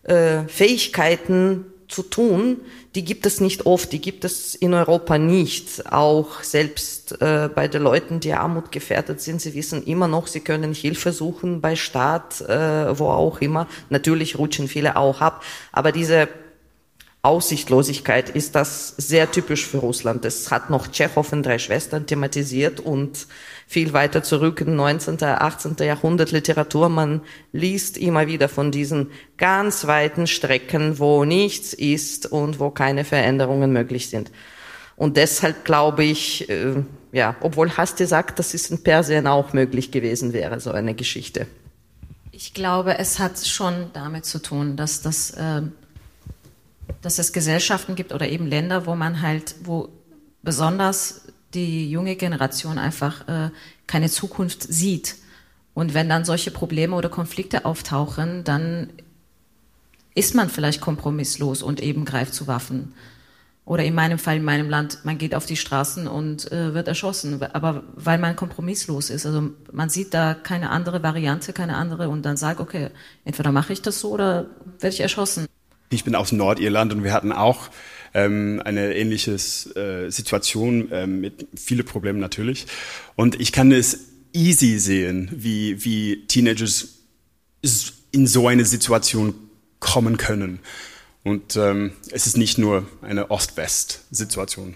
äh, 0.04 0.44
Fähigkeiten 0.44 1.73
zu 1.88 2.04
tun, 2.04 2.62
die 2.96 3.04
gibt 3.04 3.26
es 3.26 3.42
nicht 3.42 3.66
oft, 3.66 3.92
die 3.92 4.00
gibt 4.00 4.26
es 4.26 4.56
in 4.56 4.74
Europa 4.74 5.18
nicht. 5.18 5.92
Auch 5.92 6.44
selbst 6.44 7.22
äh, 7.22 7.50
bei 7.54 7.68
den 7.68 7.84
Leuten, 7.84 8.20
die 8.20 8.34
Armut 8.34 8.72
gefährdet 8.72 9.22
sind, 9.22 9.42
sie 9.42 9.54
wissen 9.54 9.84
immer 9.84 10.08
noch, 10.08 10.28
sie 10.28 10.42
können 10.42 10.74
Hilfe 10.74 11.12
suchen 11.12 11.62
bei 11.62 11.76
Staat, 11.76 12.42
äh, 12.42 12.98
wo 12.98 13.08
auch 13.08 13.42
immer. 13.42 13.68
Natürlich 13.90 14.38
rutschen 14.38 14.68
viele 14.68 14.96
auch 14.96 15.22
ab, 15.22 15.44
aber 15.72 15.92
diese 15.92 16.28
Aussichtlosigkeit 17.26 18.30
ist 18.30 18.54
das 18.54 18.90
sehr 18.98 19.32
typisch 19.32 19.66
für 19.66 19.78
Russland. 19.78 20.26
Das 20.26 20.52
hat 20.52 20.70
noch 20.70 20.88
Tschechow 20.88 21.32
in 21.32 21.42
Drei 21.42 21.58
Schwestern 21.58 22.06
thematisiert 22.06 22.82
und 22.82 23.28
viel 23.66 23.94
weiter 23.94 24.24
zurück 24.24 24.60
in 24.60 24.76
19., 24.76 25.24
18. 25.24 25.78
Jahrhundert 25.80 26.32
Literatur. 26.32 26.90
Man 26.90 27.22
liest 27.54 27.98
immer 27.98 28.28
wieder 28.28 28.50
von 28.50 28.72
diesen 28.72 29.10
ganz 29.38 29.88
weiten 29.88 30.28
Strecken, 30.28 31.00
wo 31.00 31.24
nichts 31.24 31.74
ist 31.74 32.30
und 32.30 32.60
wo 32.60 32.72
keine 32.72 33.06
Veränderungen 33.06 33.72
möglich 33.72 34.10
sind. 34.10 34.30
Und 34.98 35.16
deshalb 35.16 35.64
glaube 35.64 36.04
ich, 36.04 36.50
äh, 36.50 36.84
ja, 37.14 37.38
obwohl 37.40 37.72
Hasti 37.72 38.06
sagt, 38.06 38.38
dass 38.38 38.54
es 38.54 38.70
in 38.70 38.84
Persien 38.84 39.28
auch 39.28 39.54
möglich 39.54 39.92
gewesen 39.92 40.34
wäre, 40.34 40.60
so 40.60 40.72
eine 40.72 40.94
Geschichte. 40.94 41.48
Ich 42.32 42.54
glaube, 42.54 42.98
es 42.98 43.20
hat 43.20 43.38
schon 43.38 43.92
damit 43.94 44.26
zu 44.26 44.42
tun, 44.42 44.76
dass 44.76 45.02
das, 45.02 45.32
äh, 45.32 45.62
dass 47.04 47.20
es 47.20 47.34
Gesellschaften 47.34 47.94
gibt 47.94 48.14
oder 48.14 48.28
eben 48.28 48.48
Länder, 48.48 48.88
wo 48.88 48.96
man 48.96 49.22
halt, 49.22 49.56
wo 49.64 49.90
besonders 50.42 51.28
die 51.54 51.92
junge 51.92 52.16
Generation 52.16 52.80
einfach 52.80 53.28
äh, 53.28 53.52
keine 53.86 54.10
Zukunft 54.10 54.64
sieht. 54.64 55.18
Und 55.76 55.94
wenn 55.94 56.10
dann 56.10 56.26
solche 56.26 56.50
Probleme 56.50 56.96
oder 56.96 57.10
Konflikte 57.10 57.66
auftauchen, 57.66 58.44
dann 58.44 58.90
ist 60.16 60.34
man 60.34 60.50
vielleicht 60.50 60.82
kompromisslos 60.82 61.62
und 61.62 61.82
eben 61.82 62.06
greift 62.06 62.34
zu 62.34 62.48
Waffen. 62.48 62.94
Oder 63.66 63.84
in 63.86 63.96
meinem 63.96 64.20
Fall, 64.20 64.38
in 64.38 64.44
meinem 64.44 64.70
Land, 64.70 65.00
man 65.04 65.18
geht 65.18 65.34
auf 65.34 65.46
die 65.46 65.56
Straßen 65.56 66.08
und 66.08 66.52
äh, 66.52 66.74
wird 66.74 66.90
erschossen, 66.90 67.42
aber 67.54 67.84
weil 67.96 68.20
man 68.20 68.36
kompromisslos 68.36 69.10
ist. 69.10 69.26
Also 69.26 69.52
man 69.72 69.90
sieht 69.90 70.14
da 70.14 70.34
keine 70.34 70.70
andere 70.70 71.02
Variante, 71.02 71.54
keine 71.54 71.78
andere 71.78 72.10
und 72.10 72.24
dann 72.24 72.36
sagt, 72.36 72.60
okay, 72.60 72.90
entweder 73.24 73.52
mache 73.54 73.72
ich 73.74 73.82
das 73.82 74.00
so 74.02 74.12
oder 74.12 74.48
werde 74.80 74.94
ich 74.94 75.00
erschossen. 75.00 75.48
Ich 75.94 76.04
bin 76.04 76.16
aus 76.16 76.32
Nordirland 76.32 76.94
und 76.94 77.04
wir 77.04 77.14
hatten 77.14 77.32
auch 77.32 77.70
ähm, 78.14 78.62
eine 78.64 78.96
ähnliche 78.96 79.34
äh, 79.34 80.10
Situation 80.10 80.90
ähm, 80.92 81.22
mit 81.22 81.48
viele 81.56 81.84
Probleme 81.84 82.20
natürlich. 82.20 82.68
Und 83.16 83.40
ich 83.40 83.52
kann 83.52 83.72
es 83.72 84.00
easy 84.34 84.80
sehen, 84.80 85.30
wie, 85.32 85.84
wie 85.86 86.26
Teenagers 86.28 87.00
in 88.12 88.28
so 88.28 88.48
eine 88.48 88.66
Situation 88.66 89.36
kommen 89.80 90.18
können. 90.18 90.60
Und 91.24 91.56
ähm, 91.56 91.94
es 92.12 92.28
ist 92.28 92.38
nicht 92.38 92.58
nur 92.58 92.86
eine 93.02 93.32
Ost-West-Situation. 93.32 94.76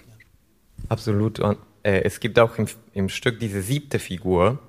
Absolut. 0.88 1.40
Und 1.40 1.58
äh, 1.84 2.04
es 2.04 2.20
gibt 2.20 2.40
auch 2.40 2.58
im, 2.58 2.68
im 2.94 3.10
Stück 3.10 3.40
diese 3.40 3.62
siebte 3.62 4.00
Figur, 4.00 4.60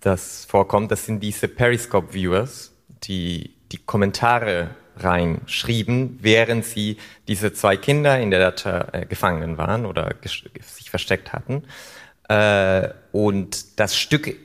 das 0.00 0.44
vorkommt. 0.44 0.90
Das 0.90 1.06
sind 1.06 1.20
diese 1.20 1.48
Periscope-Viewers, 1.48 2.72
die 3.04 3.54
die 3.72 3.78
Kommentare 3.78 4.70
reinschrieben, 4.96 6.18
während 6.20 6.64
sie 6.64 6.98
diese 7.28 7.52
zwei 7.52 7.76
Kinder 7.76 8.20
in 8.20 8.30
der 8.30 8.40
Datei 8.40 9.00
äh, 9.00 9.06
gefangen 9.06 9.58
waren 9.58 9.86
oder 9.86 10.14
sich 10.60 10.90
versteckt 10.90 11.32
hatten. 11.32 11.64
Äh, 12.28 12.90
und 13.12 13.78
das 13.78 13.96
Stück 13.96 14.36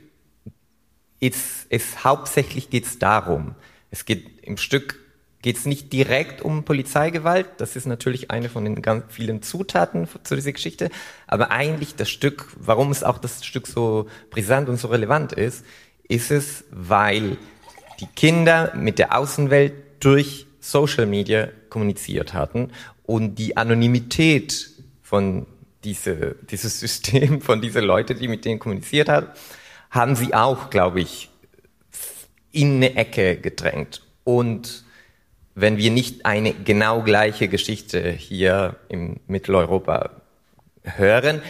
ist, 1.20 1.66
ist 1.70 2.04
hauptsächlich 2.04 2.70
geht 2.70 2.86
es 2.86 3.00
darum. 3.00 3.56
Es 3.92 4.06
geht 4.06 4.44
im 4.44 4.58
Stück 4.58 5.00
geht 5.42 5.58
es 5.58 5.66
nicht 5.66 5.94
direkt 5.94 6.42
um 6.42 6.64
Polizeigewalt. 6.64 7.48
Das 7.58 7.76
ist 7.76 7.86
natürlich 7.86 8.32
eine 8.32 8.50
von 8.50 8.66
den 8.66 8.82
ganz 8.82 9.06
vielen 9.10 9.42
Zutaten 9.42 10.08
zu 10.24 10.36
dieser 10.36 10.52
Geschichte. 10.52 10.90
Aber 11.28 11.52
eigentlich 11.52 11.96
das 11.96 12.10
Stück, 12.10 12.48
warum 12.60 12.92
es 12.92 13.04
auch 13.04 13.18
das 13.18 13.46
Stück 13.46 13.68
so 13.68 14.08
brisant 14.30 14.68
und 14.68 14.78
so 14.78 14.88
relevant 14.88 15.34
ist, 15.34 15.64
ist 16.08 16.32
es, 16.32 16.66
weil 16.72 17.38
die 18.00 18.08
Kinder 18.08 18.74
mit 18.76 19.00
der 19.00 19.18
Außenwelt 19.18 19.74
durch 20.00 20.48
Social 20.60 21.06
Media 21.06 21.50
kommuniziert 21.70 22.34
hatten 22.34 22.72
und 23.04 23.36
die 23.36 23.58
Anonymität 23.58 24.70
von 25.02 25.46
diese, 25.84 26.36
dieses 26.50 26.80
System, 26.82 27.42
von 27.42 27.62
diesen 27.62 27.84
Leuten, 27.84 28.18
die 28.18 28.28
mit 28.28 28.46
denen 28.46 28.60
kommuniziert 28.60 29.10
haben, 29.10 29.28
haben 29.90 30.16
sie 30.16 30.34
auch, 30.34 30.70
glaube 30.70 31.02
ich, 31.02 31.30
in 32.52 32.78
eine 32.78 32.96
Ecke 32.96 33.38
gedrängt. 33.38 34.02
Und 34.24 34.84
wenn 35.56 35.78
wir 35.78 35.92
nicht 35.92 36.26
eine 36.26 36.54
genau 36.54 37.02
gleiche 37.02 37.48
Geschichte 37.48 38.12
hier 38.12 38.76
im 38.90 39.20
Mitteleuropa 39.28 40.12
hören, 40.84 41.42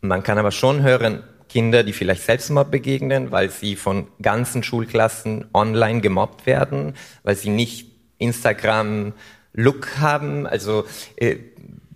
man 0.00 0.22
kann 0.22 0.38
aber 0.38 0.50
schon 0.50 0.82
hören, 0.82 1.22
Kinder, 1.50 1.82
die 1.82 1.92
vielleicht 1.92 2.22
selbst 2.22 2.48
mal 2.50 2.64
begegnen, 2.64 3.30
weil 3.30 3.50
sie 3.50 3.76
von 3.76 4.06
ganzen 4.22 4.62
Schulklassen 4.62 5.46
online 5.52 6.00
gemobbt 6.00 6.46
werden, 6.46 6.94
weil 7.24 7.36
sie 7.36 7.50
nicht 7.50 7.88
Instagram-Look 8.18 9.98
haben. 9.98 10.46
Also 10.46 10.84
äh, 11.16 11.36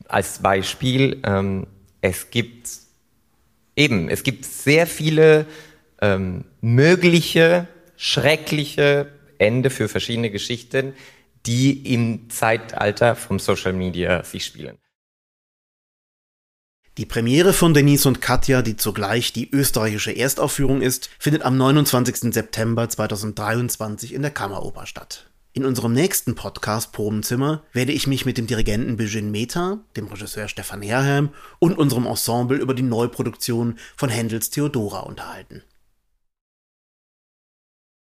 als 0.08 0.40
Beispiel, 0.40 1.20
ähm, 1.24 1.66
es 2.00 2.30
gibt 2.30 2.68
eben, 3.76 4.08
es 4.08 4.24
gibt 4.24 4.44
sehr 4.44 4.86
viele 4.86 5.46
ähm, 6.02 6.44
mögliche, 6.60 7.68
schreckliche 7.96 9.06
Ende 9.38 9.70
für 9.70 9.88
verschiedene 9.88 10.30
Geschichten, 10.30 10.94
die 11.46 11.94
im 11.94 12.28
Zeitalter 12.30 13.14
vom 13.14 13.38
Social 13.38 13.72
Media 13.72 14.24
sich 14.24 14.44
spielen. 14.44 14.78
Die 16.96 17.06
Premiere 17.06 17.52
von 17.52 17.74
Denise 17.74 18.06
und 18.06 18.20
Katja, 18.20 18.62
die 18.62 18.76
zugleich 18.76 19.32
die 19.32 19.50
österreichische 19.50 20.16
Erstaufführung 20.16 20.80
ist, 20.80 21.10
findet 21.18 21.42
am 21.42 21.56
29. 21.56 22.32
September 22.32 22.88
2023 22.88 24.14
in 24.14 24.22
der 24.22 24.30
Kammeroper 24.30 24.86
statt. 24.86 25.26
In 25.54 25.64
unserem 25.64 25.92
nächsten 25.92 26.36
Podcast 26.36 26.92
Probenzimmer 26.92 27.64
werde 27.72 27.90
ich 27.90 28.06
mich 28.06 28.26
mit 28.26 28.38
dem 28.38 28.46
Dirigenten 28.46 29.00
Eugene 29.00 29.28
Meta, 29.28 29.80
dem 29.96 30.06
Regisseur 30.06 30.46
Stefan 30.46 30.82
Herheim 30.82 31.30
und 31.58 31.76
unserem 31.76 32.06
Ensemble 32.06 32.58
über 32.58 32.74
die 32.74 32.82
Neuproduktion 32.82 33.76
von 33.96 34.08
Händels 34.08 34.50
Theodora 34.50 35.00
unterhalten. 35.00 35.64